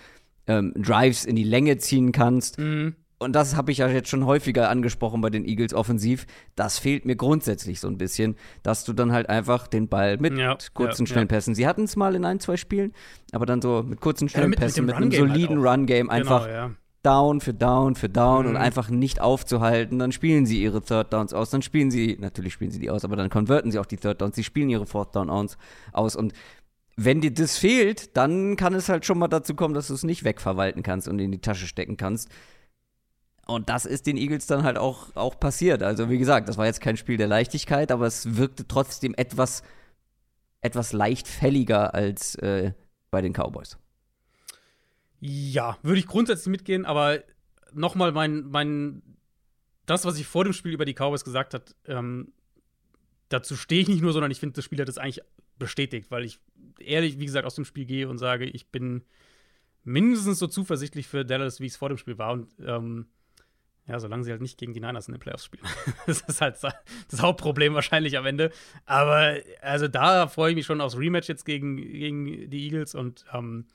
[0.48, 2.60] ähm, Drives in die Länge ziehen kannst.
[2.60, 2.96] Mhm.
[3.20, 7.06] Und das habe ich ja jetzt schon häufiger angesprochen bei den Eagles offensiv, das fehlt
[7.06, 11.06] mir grundsätzlich so ein bisschen, dass du dann halt einfach den Ball mit ja, kurzen,
[11.06, 12.94] ja, schnellen Pässen, sie hatten es mal in ein, zwei Spielen,
[13.32, 16.14] aber dann so mit kurzen, schnellen mit, Pässen, mit, mit einem soliden halt Run-Game genau,
[16.14, 16.70] einfach genau,
[17.02, 18.50] Down für Down für Down mhm.
[18.52, 22.54] und einfach nicht aufzuhalten, dann spielen sie ihre Third Downs aus, dann spielen sie, natürlich
[22.54, 24.86] spielen sie die aus, aber dann konverten sie auch die Third Downs, sie spielen ihre
[24.86, 26.34] Fourth Down aus und
[26.98, 30.04] wenn dir das fehlt, dann kann es halt schon mal dazu kommen, dass du es
[30.04, 32.30] nicht wegverwalten kannst und in die Tasche stecken kannst.
[33.46, 35.84] Und das ist den Eagles dann halt auch, auch passiert.
[35.84, 39.62] Also, wie gesagt, das war jetzt kein Spiel der Leichtigkeit, aber es wirkte trotzdem etwas,
[40.62, 42.74] etwas leichtfälliger als äh,
[43.12, 43.78] bei den Cowboys.
[45.20, 47.24] Ja, würde ich grundsätzlich mitgehen, aber
[47.74, 49.02] nochmal mein, mein,
[49.86, 52.34] das, was ich vor dem Spiel über die Cowboys gesagt habe, ähm,
[53.30, 55.22] dazu stehe ich nicht nur, sondern ich finde, das Spiel hat es eigentlich
[55.60, 56.40] bestätigt, weil ich
[56.80, 59.04] ehrlich, wie gesagt, aus dem Spiel gehe und sage, ich bin
[59.84, 62.34] mindestens so zuversichtlich für Dallas, wie es vor dem Spiel war.
[62.34, 63.08] Und ähm,
[63.88, 65.64] ja, solange sie halt nicht gegen die Niners in den Playoffs spielen.
[66.06, 68.52] das ist halt das Hauptproblem wahrscheinlich am Ende.
[68.86, 73.26] Aber also da freue ich mich schon aufs Rematch jetzt gegen, gegen die Eagles und
[73.34, 73.66] ähm,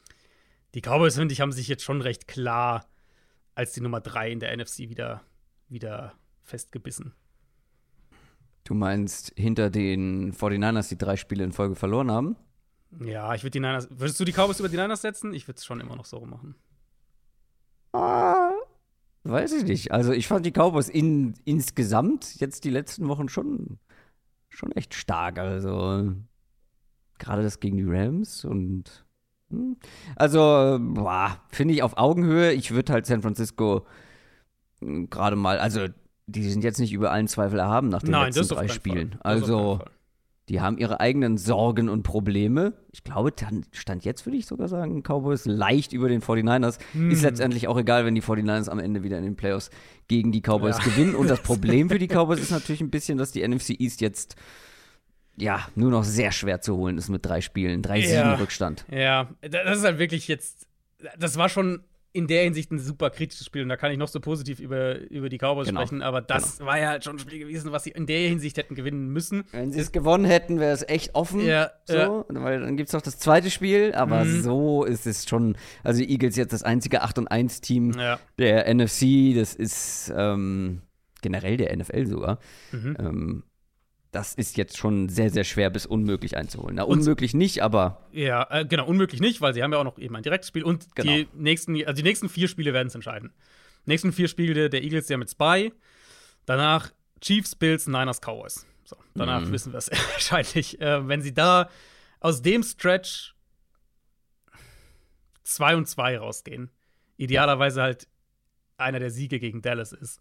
[0.75, 2.87] die Cowboys, finde ich, haben sich jetzt schon recht klar
[3.55, 5.23] als die Nummer 3 in der NFC wieder,
[5.69, 7.15] wieder festgebissen.
[8.65, 12.37] Du meinst hinter den 49ers, die drei Spiele in Folge verloren haben?
[13.01, 13.89] Ja, ich würde die Niners.
[13.91, 15.35] Würdest du die Cowboys über die Niners setzen?
[15.35, 16.55] Ich würde es schon immer noch so machen.
[17.93, 18.53] Ah,
[19.25, 19.93] Weiß ich nicht.
[19.93, 23.79] Also ich fand die Cowboys in, insgesamt jetzt die letzten Wochen schon,
[24.49, 25.39] schon echt stark.
[25.39, 26.15] Also
[27.19, 29.05] gerade das gegen die Rams und
[29.51, 29.77] hm.
[30.17, 30.81] also
[31.51, 32.53] finde ich auf Augenhöhe.
[32.53, 33.87] Ich würde halt San Francisco
[34.81, 35.87] hm, gerade mal, also
[36.27, 39.17] die sind jetzt nicht über allen Zweifel erhaben nach den Nein, letzten drei Spielen.
[39.21, 39.81] Also
[40.49, 42.75] die haben ihre eigenen Sorgen und Probleme.
[42.93, 43.33] Ich glaube,
[43.71, 46.79] Stand jetzt würde ich sogar sagen, Cowboys leicht über den 49ers.
[46.93, 47.11] Hm.
[47.11, 49.71] Ist letztendlich auch egal, wenn die 49ers am Ende wieder in den Playoffs
[50.09, 50.85] gegen die Cowboys ja.
[50.85, 51.15] gewinnen.
[51.15, 54.37] Und das Problem für die Cowboys ist natürlich ein bisschen, dass die NFC East jetzt
[55.37, 58.07] ja, nur noch sehr schwer zu holen ist mit drei Spielen, drei ja.
[58.07, 58.85] Siegen Rückstand.
[58.91, 60.67] Ja, das ist halt wirklich jetzt,
[61.19, 64.09] das war schon in der Hinsicht ein super kritisches Spiel und da kann ich noch
[64.09, 65.81] so positiv über, über die Cowboys genau.
[65.81, 66.71] sprechen, aber das genau.
[66.71, 69.45] war ja halt schon ein Spiel gewesen, was sie in der Hinsicht hätten gewinnen müssen.
[69.53, 71.41] Wenn sie es gewonnen hätten, wäre es echt offen.
[71.41, 72.25] Ja, so, ja.
[72.29, 74.43] weil dann gibt es noch das zweite Spiel, aber mhm.
[74.43, 75.57] so ist es schon.
[75.83, 78.19] Also die Eagles jetzt das einzige 8 und 1 Team ja.
[78.39, 80.83] der NFC, das ist ähm,
[81.23, 82.39] generell der NFL sogar.
[82.73, 82.97] Mhm.
[82.99, 83.43] Ähm,
[84.13, 86.77] das ist jetzt schon sehr, sehr schwer bis unmöglich einzuholen.
[86.77, 88.07] Na, unmöglich und, nicht, aber.
[88.13, 90.95] Ja, äh, genau, unmöglich nicht, weil sie haben ja auch noch eben ein Direktspiel und
[90.95, 91.13] genau.
[91.13, 93.33] die, nächsten, also die nächsten vier Spiele werden es entscheiden.
[93.87, 95.73] Die nächsten vier Spiele der Eagles ja mit Spy,
[96.45, 96.93] danach
[97.23, 98.67] Chiefs, Bills, Niners, Cowboys.
[98.85, 99.53] So, danach mhm.
[99.53, 100.79] wissen wir es wahrscheinlich.
[100.79, 101.71] Äh, wenn sie da
[102.21, 103.35] aus dem Stretch
[105.45, 106.71] 2 und 2 rausgehen,
[107.17, 108.09] idealerweise halt
[108.77, 110.21] einer der Siege gegen Dallas ist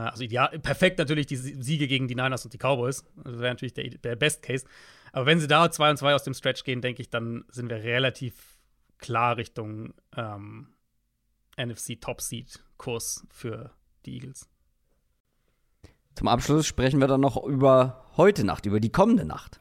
[0.00, 3.04] also ideal, perfekt natürlich die Siege gegen die Niners und die Cowboys.
[3.24, 4.66] Das wäre natürlich der, der Best Case.
[5.12, 7.70] Aber wenn sie da 2 und 2 aus dem Stretch gehen, denke ich, dann sind
[7.70, 8.58] wir relativ
[8.98, 10.74] klar Richtung ähm,
[11.58, 13.70] NFC Top Seed Kurs für
[14.04, 14.48] die Eagles.
[16.14, 19.60] Zum Abschluss sprechen wir dann noch über heute Nacht, über die kommende Nacht.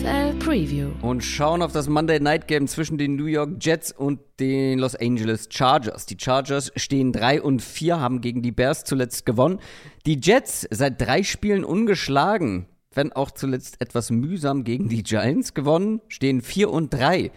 [0.00, 0.90] NFL Preview.
[1.02, 4.94] Und schauen auf das Monday Night Game zwischen den New York Jets und den Los
[4.94, 6.06] Angeles Chargers.
[6.06, 9.58] Die Chargers stehen 3 und 4, haben gegen die Bears zuletzt gewonnen.
[10.06, 16.00] Die Jets seit drei Spielen ungeschlagen, wenn auch zuletzt etwas mühsam gegen die Giants gewonnen,
[16.08, 17.30] stehen 4 und 3.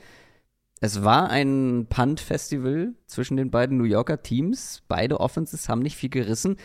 [0.80, 4.84] Es war ein Punt-Festival zwischen den beiden New Yorker Teams.
[4.88, 6.58] Beide Offenses haben nicht viel gerissen.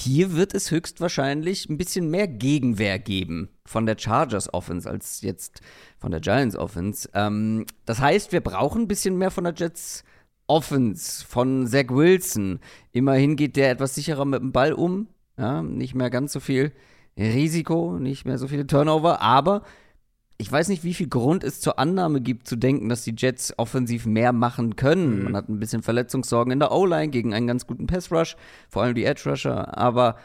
[0.00, 5.60] Hier wird es höchstwahrscheinlich ein bisschen mehr Gegenwehr geben von der Chargers Offense als jetzt
[5.98, 7.10] von der Giants Offense.
[7.14, 10.04] Ähm, das heißt, wir brauchen ein bisschen mehr von der Jets
[10.46, 12.60] Offense, von Zach Wilson.
[12.92, 15.08] Immerhin geht der etwas sicherer mit dem Ball um.
[15.36, 16.70] Ja, nicht mehr ganz so viel
[17.18, 19.64] Risiko, nicht mehr so viele Turnover, aber
[20.40, 23.52] ich weiß nicht, wie viel Grund es zur Annahme gibt, zu denken, dass die Jets
[23.58, 25.18] offensiv mehr machen können.
[25.18, 25.24] Mhm.
[25.24, 28.36] Man hat ein bisschen Verletzungssorgen in der O-Line gegen einen ganz guten Pass-Rush,
[28.68, 29.76] vor allem die Edge-Rusher.
[29.76, 30.16] Aber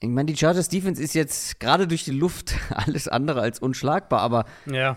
[0.00, 4.20] ich meine, die Chargers Defense ist jetzt gerade durch die Luft alles andere als unschlagbar.
[4.20, 4.96] Aber ja.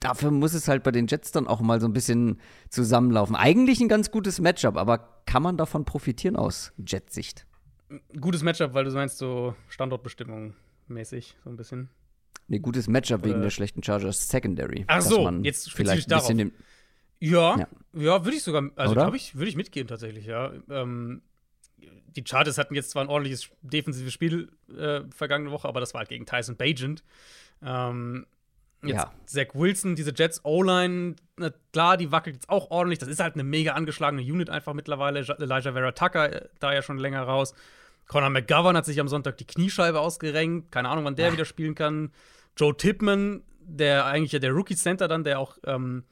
[0.00, 3.36] dafür muss es halt bei den Jets dann auch mal so ein bisschen zusammenlaufen.
[3.36, 7.46] Eigentlich ein ganz gutes Matchup, aber kann man davon profitieren aus Jetsicht?
[8.20, 10.54] Gutes Matchup, weil du meinst so Standortbestimmung
[10.88, 11.90] mäßig, so ein bisschen.
[12.48, 14.84] Nee, gutes Matchup wegen der schlechten Chargers Secondary.
[14.86, 16.52] Ach so, jetzt vielleicht ein bisschen
[17.20, 20.52] ja, ja, ja würde ich sogar, also glaube ich, würde ich mitgehen tatsächlich, ja.
[20.70, 21.22] Ähm,
[21.76, 26.00] die Chargers hatten jetzt zwar ein ordentliches defensives Spiel äh, vergangene Woche, aber das war
[26.00, 27.04] halt gegen Tyson Bagent.
[27.62, 28.26] Ähm,
[28.82, 29.12] jetzt ja.
[29.26, 31.16] Zach Wilson, diese Jets O-Line,
[31.72, 32.98] klar, die wackelt jetzt auch ordentlich.
[32.98, 35.20] Das ist halt eine mega angeschlagene Unit einfach mittlerweile.
[35.20, 37.54] Elijah Vera Tucker äh, da ja schon länger raus.
[38.06, 40.72] Conor McGovern hat sich am Sonntag die Kniescheibe ausgerenkt.
[40.72, 41.32] Keine Ahnung, wann der Ach.
[41.32, 42.10] wieder spielen kann.
[42.58, 46.04] Joe Tipman, der eigentlich ja der Rookie Center dann, der auch, ähm,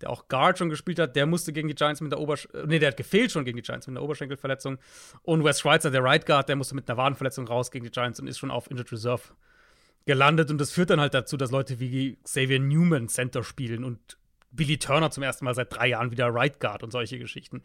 [0.00, 2.78] der auch Guard schon gespielt hat, der musste gegen die Giants mit der Oberschenkel, nee,
[2.78, 4.78] der hat gefehlt schon gegen die Giants mit einer Oberschenkelverletzung.
[5.22, 8.20] Und Wes Schweitzer, der Right Guard, der musste mit einer Wadenverletzung raus gegen die Giants
[8.20, 9.22] und ist schon auf Injured Reserve
[10.06, 10.50] gelandet.
[10.50, 14.18] Und das führt dann halt dazu, dass Leute wie Xavier Newman Center spielen und
[14.52, 17.62] Billy Turner zum ersten Mal seit drei Jahren wieder Right Guard und solche Geschichten.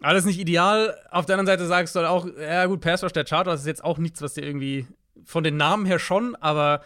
[0.00, 0.96] Alles nicht ideal.
[1.10, 3.66] Auf der anderen Seite sagst du halt auch, ja gut, Pass Rush der Chargers ist
[3.66, 4.86] jetzt auch nichts, was dir irgendwie
[5.24, 6.82] von den Namen her schon, aber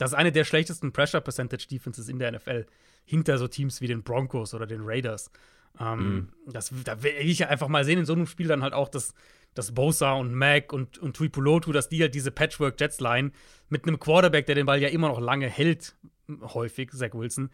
[0.00, 2.64] das ist eine der schlechtesten Pressure Percentage Defenses in der NFL.
[3.04, 5.30] Hinter so Teams wie den Broncos oder den Raiders.
[5.78, 6.28] Ähm, mhm.
[6.46, 8.88] das, da will ich ja einfach mal sehen in so einem Spiel dann halt auch,
[8.88, 9.12] dass,
[9.52, 13.32] dass Bosa und Mac und, und Tuipulotu, dass die halt diese Patchwork-Jets-Line
[13.68, 15.94] mit einem Quarterback, der den Ball ja immer noch lange hält,
[16.40, 17.50] häufig, Zach Wilson,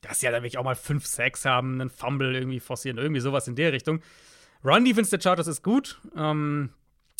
[0.00, 3.20] dass sie ja dann wirklich auch mal 5 Sacks haben, einen Fumble irgendwie forcieren, irgendwie
[3.20, 4.00] sowas in der Richtung.
[4.64, 6.00] Run-Defense der Chargers ist gut.
[6.16, 6.70] Ähm,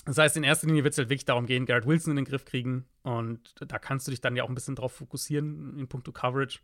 [0.04, 2.24] das heißt, in erster Linie wird es halt wirklich darum gehen, Garrett Wilson in den
[2.24, 2.84] Griff kriegen.
[3.02, 6.60] Und da kannst du dich dann ja auch ein bisschen drauf fokussieren in puncto Coverage.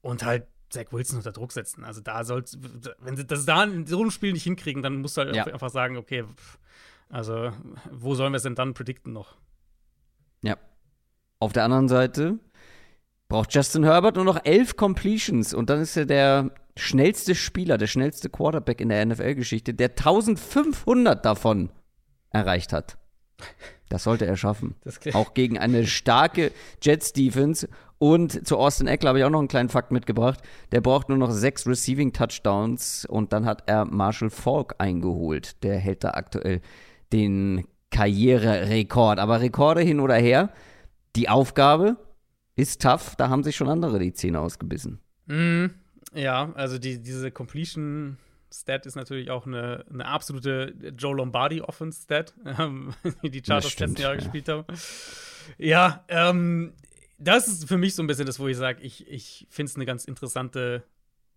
[0.00, 1.84] Und halt Zach Wilson unter Druck setzen.
[1.84, 2.58] Also da sollst,
[3.00, 5.44] wenn sie das da in so einem Spiel nicht hinkriegen, dann musst du halt ja.
[5.44, 6.24] einfach sagen, okay,
[7.08, 7.50] also
[7.90, 9.36] wo sollen wir es denn dann predikten noch?
[10.42, 10.56] Ja.
[11.40, 12.38] Auf der anderen Seite
[13.28, 17.86] braucht Justin Herbert nur noch elf Completions und dann ist er der schnellste Spieler, der
[17.86, 21.70] schnellste Quarterback in der NFL-Geschichte, der 1500 davon
[22.30, 22.98] erreicht hat.
[23.88, 24.74] Das sollte er schaffen.
[25.14, 26.52] Auch gegen eine starke
[26.82, 27.68] Jets-Defense.
[27.98, 30.40] Und zu Austin Eckler habe ich auch noch einen kleinen Fakt mitgebracht.
[30.72, 35.62] Der braucht nur noch sechs Receiving Touchdowns und dann hat er Marshall Falk eingeholt.
[35.64, 36.60] Der hält da aktuell
[37.12, 39.18] den Karriererekord.
[39.18, 40.50] Aber Rekorde hin oder her,
[41.16, 41.96] die Aufgabe
[42.54, 43.16] ist tough.
[43.16, 45.00] Da haben sich schon andere die Zähne ausgebissen.
[45.26, 45.66] Mm,
[46.14, 48.18] ja, also die, diese Completion
[48.52, 54.20] Stat ist natürlich auch eine, eine absolute Joe Lombardi-Offense-Stat, ähm, die Chargers letzten Jahre ja.
[54.20, 54.64] gespielt haben.
[55.58, 56.74] Ja, ähm,
[57.18, 59.76] das ist für mich so ein bisschen das, wo ich sage, ich, ich finde es
[59.76, 60.84] eine ganz interessante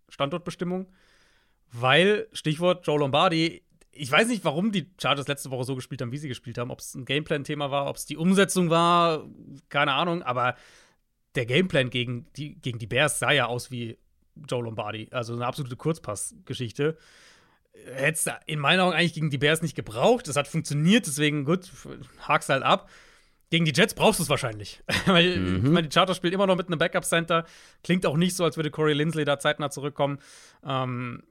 [0.10, 0.88] Standortbestimmung,
[1.72, 6.12] weil, Stichwort Joe Lombardi, ich weiß nicht, warum die Chargers letzte Woche so gespielt haben,
[6.12, 6.72] wie sie gespielt haben.
[6.72, 9.28] Ob es ein Gameplan-Thema war, ob es die Umsetzung war,
[9.70, 10.24] keine Ahnung.
[10.24, 10.56] Aber
[11.36, 13.98] der Gameplan gegen die, gegen die Bears sah ja aus wie
[14.36, 15.10] Joe Lombardi.
[15.12, 16.98] Also eine absolute Kurzpassgeschichte.
[17.94, 20.28] Hätte es in meinen Augen eigentlich gegen die Bears nicht gebraucht.
[20.28, 21.72] Es hat funktioniert, deswegen gut,
[22.20, 22.90] hak's halt ab.
[23.50, 24.82] Gegen die Jets brauchst du es wahrscheinlich.
[25.06, 25.66] Weil mhm.
[25.66, 27.46] ich meine, die Chargers spielt immer noch mit einem Backup-Center.
[27.84, 30.20] Klingt auch nicht so, als würde Corey Lindsley da zeitnah zurückkommen.
[30.66, 31.24] Ähm,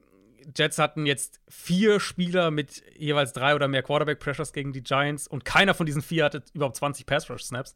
[0.55, 5.45] Jets hatten jetzt vier Spieler mit jeweils drei oder mehr Quarterback-Pressures gegen die Giants und
[5.45, 7.75] keiner von diesen vier hatte überhaupt 20 Pass-Rush-Snaps.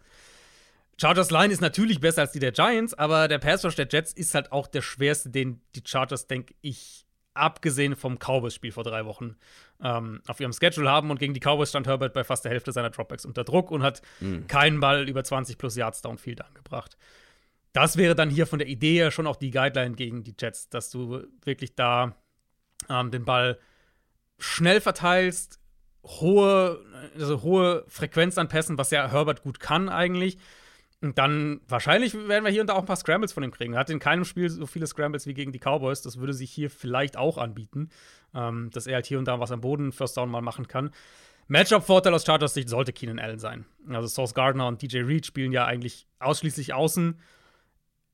[0.99, 4.33] Chargers Line ist natürlich besser als die der Giants, aber der Pass-Rush der Jets ist
[4.33, 9.35] halt auch der schwerste, den die Chargers, denke ich, abgesehen vom Cowboys-Spiel vor drei Wochen,
[9.83, 11.11] ähm, auf ihrem Schedule haben.
[11.11, 13.83] Und gegen die Cowboys stand Herbert bei fast der Hälfte seiner Dropbacks unter Druck und
[13.83, 14.47] hat mhm.
[14.47, 16.97] keinen Ball über 20 plus Yards Downfield angebracht.
[17.73, 20.69] Das wäre dann hier von der Idee her schon auch die Guideline gegen die Jets,
[20.69, 22.15] dass du wirklich da
[22.89, 23.59] ähm, den Ball
[24.37, 25.59] schnell verteilst,
[26.05, 26.79] hohe,
[27.15, 30.37] also hohe Frequenz an Pässen, was ja Herbert gut kann eigentlich.
[31.01, 33.73] Und dann wahrscheinlich werden wir hier und da auch ein paar Scrambles von ihm kriegen.
[33.73, 36.01] Er hat in keinem Spiel so viele Scrambles wie gegen die Cowboys.
[36.01, 37.89] Das würde sich hier vielleicht auch anbieten,
[38.33, 40.91] ähm, dass er halt hier und da was am Boden First Down mal machen kann.
[41.47, 43.65] Matchup-Vorteil aus Chargers Sicht sollte Keenan Allen sein.
[43.87, 47.19] Also Source Gardner und DJ Reed spielen ja eigentlich ausschließlich außen.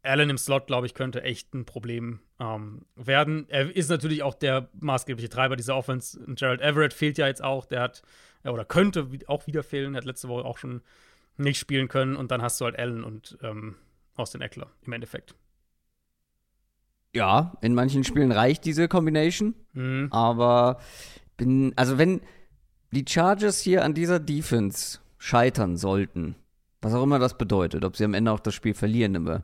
[0.03, 3.45] Allen im Slot, glaube ich, könnte echt ein Problem ähm, werden.
[3.49, 6.19] Er ist natürlich auch der maßgebliche Treiber dieser Offense.
[6.35, 7.65] Gerald Everett fehlt ja jetzt auch.
[7.65, 8.01] Der hat,
[8.43, 9.93] oder könnte auch wieder fehlen.
[9.93, 10.81] Er hat letzte Woche auch schon
[11.41, 12.15] nicht spielen können.
[12.15, 13.75] Und dann hast du halt Allen und ähm,
[14.15, 15.35] Austin Eckler im Endeffekt.
[17.13, 19.53] Ja, in manchen Spielen reicht diese Combination.
[19.73, 20.07] Mhm.
[20.11, 20.79] Aber
[21.37, 22.21] bin, also wenn
[22.91, 26.35] die Chargers hier an dieser Defense scheitern sollten,
[26.81, 29.43] was auch immer das bedeutet, ob sie am Ende auch das Spiel verlieren, aber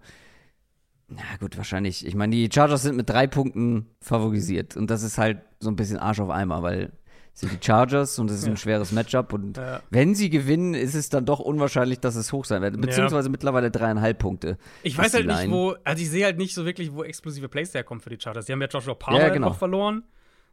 [1.10, 2.06] na gut, wahrscheinlich.
[2.06, 4.76] Ich meine, die Chargers sind mit drei Punkten favorisiert.
[4.76, 6.92] Und das ist halt so ein bisschen Arsch auf Eimer, weil
[7.40, 9.32] sind die Chargers und es ist ein schweres Matchup.
[9.34, 9.82] Und ja.
[9.90, 12.80] wenn sie gewinnen, ist es dann doch unwahrscheinlich, dass es hoch sein wird.
[12.82, 13.32] Beziehungsweise ja.
[13.32, 14.58] mittlerweile dreieinhalb Punkte.
[14.84, 17.74] Ich weiß halt nicht, wo, also ich sehe halt nicht so wirklich, wo explosive Plays
[17.74, 18.46] herkommen für die Chargers.
[18.46, 19.50] Die haben ja Joshua Palmer ja, genau.
[19.50, 20.04] noch verloren.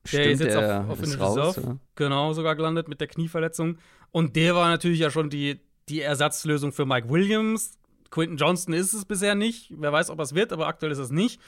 [0.04, 3.78] Der Stimmt, ist jetzt auf, auf ist raus, Reserve, genau, sogar gelandet mit der Knieverletzung.
[4.10, 7.78] Und der war natürlich ja schon die, die Ersatzlösung für Mike Williams
[8.14, 9.72] Quinton Johnston ist es bisher nicht.
[9.76, 11.40] Wer weiß, ob es wird, aber aktuell ist es nicht.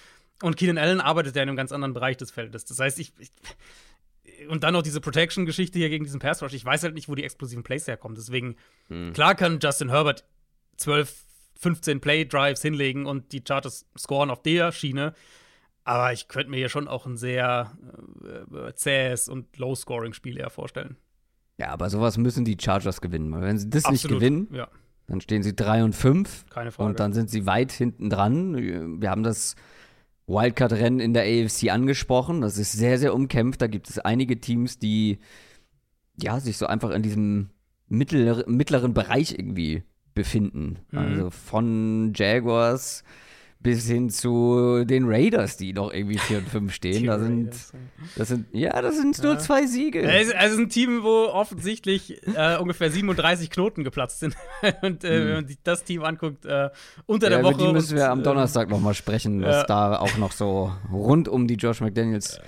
[0.42, 2.64] Und Keenan Allen arbeitet ja in einem ganz anderen Bereich des Feldes.
[2.64, 3.30] Das heißt, ich, ich
[4.48, 6.54] und dann noch diese Protection-Geschichte hier gegen diesen Pass Rush.
[6.54, 8.16] Ich weiß halt nicht, wo die explosiven Plays herkommen.
[8.16, 8.56] Deswegen,
[8.88, 9.12] hm.
[9.12, 10.24] klar kann Justin Herbert
[10.76, 11.24] 12,
[11.58, 15.14] 15 Play-Drives hinlegen und die Chargers scoren auf der Schiene.
[15.84, 17.72] Aber ich könnte mir hier schon auch ein sehr
[18.24, 20.96] äh, zähes und Low-Scoring-Spiel eher vorstellen.
[21.58, 23.40] Ja, aber sowas müssen die Chargers gewinnen.
[23.40, 24.02] Wenn sie das Absolut.
[24.02, 24.68] nicht gewinnen, ja.
[25.06, 26.46] Dann stehen sie 3 und 5.
[26.50, 26.88] Keine Frage.
[26.88, 29.00] Und dann sind sie weit hinten dran.
[29.00, 29.54] Wir haben das
[30.26, 32.40] Wildcard-Rennen in der AFC angesprochen.
[32.40, 33.62] Das ist sehr, sehr umkämpft.
[33.62, 35.18] Da gibt es einige Teams, die
[36.20, 37.50] ja, sich so einfach in diesem
[37.88, 40.78] mittler, mittleren Bereich irgendwie befinden.
[40.90, 40.98] Mhm.
[40.98, 43.04] Also von Jaguars
[43.66, 47.06] bis hin zu den Raiders, die noch irgendwie 4 und 5 stehen.
[47.06, 47.50] da sind,
[48.14, 49.38] das sind, ja, das sind nur ja.
[49.40, 50.08] zwei Siege.
[50.38, 54.36] Also ein Team, wo offensichtlich äh, ungefähr 37 Knoten geplatzt sind.
[54.82, 55.26] und äh, hm.
[55.26, 56.70] wenn man sich das Team anguckt, äh,
[57.06, 57.54] unter ja, der Woche.
[57.54, 60.72] Über die müssen wir am äh, Donnerstag noch mal sprechen, was da auch noch so
[60.92, 62.38] rund um die Josh McDaniels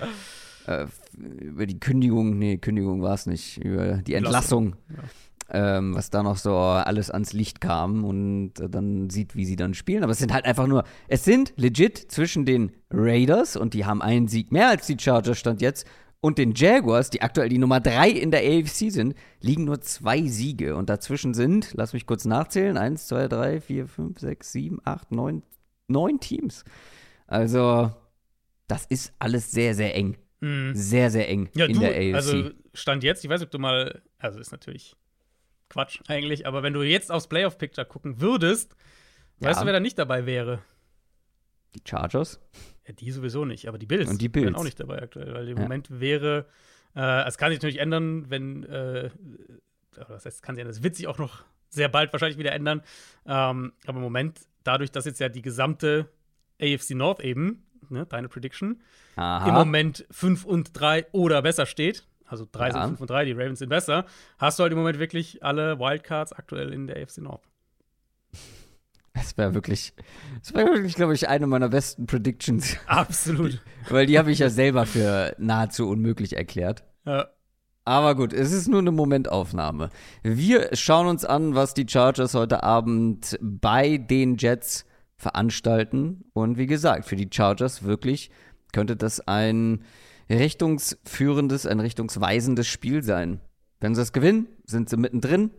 [0.67, 0.85] äh,
[1.17, 4.77] über die Kündigung, nee, Kündigung war es nicht, über die Entlassung.
[4.89, 5.03] Ja
[5.51, 9.55] ähm, was da noch so alles ans Licht kam und äh, dann sieht, wie sie
[9.55, 10.03] dann spielen.
[10.03, 14.01] Aber es sind halt einfach nur, es sind legit zwischen den Raiders und die haben
[14.01, 15.87] einen Sieg mehr als die Chargers stand jetzt
[16.21, 20.27] und den Jaguars, die aktuell die Nummer 3 in der AFC sind, liegen nur zwei
[20.27, 20.75] Siege.
[20.75, 25.11] Und dazwischen sind, lass mich kurz nachzählen, 1, 2, 3, 4, 5, 6, 7, 8,
[25.11, 25.43] 9,
[25.87, 26.65] 9 Teams.
[27.25, 27.91] Also,
[28.67, 30.17] das ist alles sehr, sehr eng.
[30.41, 30.75] Mhm.
[30.75, 32.15] Sehr, sehr eng ja, in du, der AFC.
[32.15, 34.95] Also, Stand jetzt, ich weiß nicht, ob du mal, also ist natürlich
[35.69, 38.75] Quatsch eigentlich, aber wenn du jetzt aufs Playoff-Picture gucken würdest,
[39.39, 39.49] ja.
[39.49, 40.59] weißt du, wer da nicht dabei wäre?
[41.75, 42.41] Die Chargers?
[42.87, 44.45] Ja, die sowieso nicht, aber die Bills, Und die Bills.
[44.45, 45.63] wären auch nicht dabei aktuell, weil im ja.
[45.63, 46.47] Moment wäre,
[46.95, 49.11] äh, es kann sich natürlich ändern, wenn, äh,
[49.95, 52.51] das heißt, es kann sich ändern, es wird sich auch noch sehr bald wahrscheinlich wieder
[52.51, 52.81] ändern,
[53.27, 56.09] ähm, aber im Moment, dadurch, dass jetzt ja die gesamte
[56.59, 58.81] AFC North eben, ne, deine Prediction,
[59.15, 59.47] Aha.
[59.47, 62.73] im Moment 5 und 3 oder besser steht, also 3 ja.
[62.73, 64.05] sind 5 und 3, die Ravens sind besser,
[64.37, 67.43] hast du halt im Moment wirklich alle Wildcards aktuell in der AFC North.
[69.13, 69.93] Das wäre wirklich,
[70.41, 72.77] das wäre wirklich, glaube ich, eine meiner besten Predictions.
[72.85, 73.59] Absolut.
[73.89, 76.83] Weil die habe ich ja selber für nahezu unmöglich erklärt.
[77.05, 77.27] Ja.
[77.85, 79.89] Aber gut, es ist nur eine Momentaufnahme.
[80.21, 84.85] Wir schauen uns an, was die Chargers heute Abend bei den Jets
[85.17, 86.25] veranstalten.
[86.33, 88.29] Und wie gesagt, für die Chargers wirklich
[88.71, 89.83] könnte das ein
[90.29, 93.39] richtungsführendes, ein richtungsweisendes Spiel sein.
[93.79, 95.51] Wenn sie es gewinnen, sind sie mittendrin.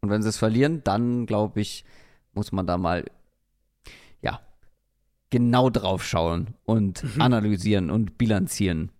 [0.00, 1.84] Und wenn sie es verlieren, dann glaube ich,
[2.32, 3.04] muss man da mal,
[4.20, 4.40] ja,
[5.30, 7.20] genau drauf schauen und mhm.
[7.20, 8.92] analysieren und bilanzieren,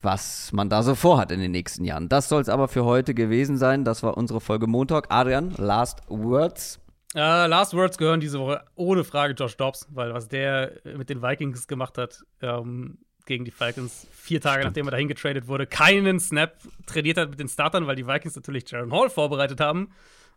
[0.00, 2.08] was man da so vorhat in den nächsten Jahren.
[2.08, 3.84] Das soll es aber für heute gewesen sein.
[3.84, 5.06] Das war unsere Folge Montag.
[5.10, 6.80] Adrian, last words.
[7.14, 11.22] Uh, last Words gehören diese Woche ohne Frage Josh Dobbs, weil was der mit den
[11.22, 12.98] Vikings gemacht hat ähm,
[13.28, 14.70] gegen die Falcons, vier Tage Stimmt.
[14.70, 16.56] nachdem er dahin getradet wurde, keinen Snap
[16.86, 19.90] trainiert hat mit den Startern, weil die Vikings natürlich Jaron Hall vorbereitet haben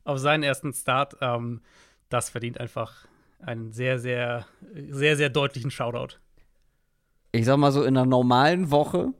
[0.03, 1.15] auf seinen ersten Start.
[1.21, 1.61] Ähm,
[2.09, 3.07] das verdient einfach
[3.39, 4.45] einen sehr, sehr,
[4.89, 6.17] sehr, sehr deutlichen Shoutout.
[7.31, 9.13] Ich sag mal so, in einer normalen Woche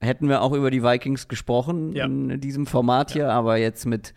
[0.00, 2.06] hätten wir auch über die Vikings gesprochen ja.
[2.06, 3.30] in diesem Format hier, ja.
[3.30, 4.14] aber jetzt mit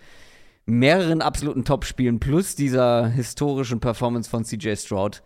[0.65, 5.23] mehreren absoluten Top-Spielen plus dieser historischen Performance von CJ Stroud,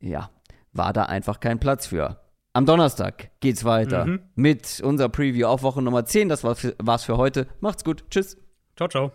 [0.00, 0.30] ja,
[0.72, 2.20] war da einfach kein Platz für.
[2.58, 4.20] Am Donnerstag geht's weiter mhm.
[4.34, 6.28] mit unserer Preview auf Woche Nummer 10.
[6.28, 7.46] Das war's für, war's für heute.
[7.60, 8.02] Macht's gut.
[8.10, 8.36] Tschüss.
[8.76, 9.12] Ciao, ciao.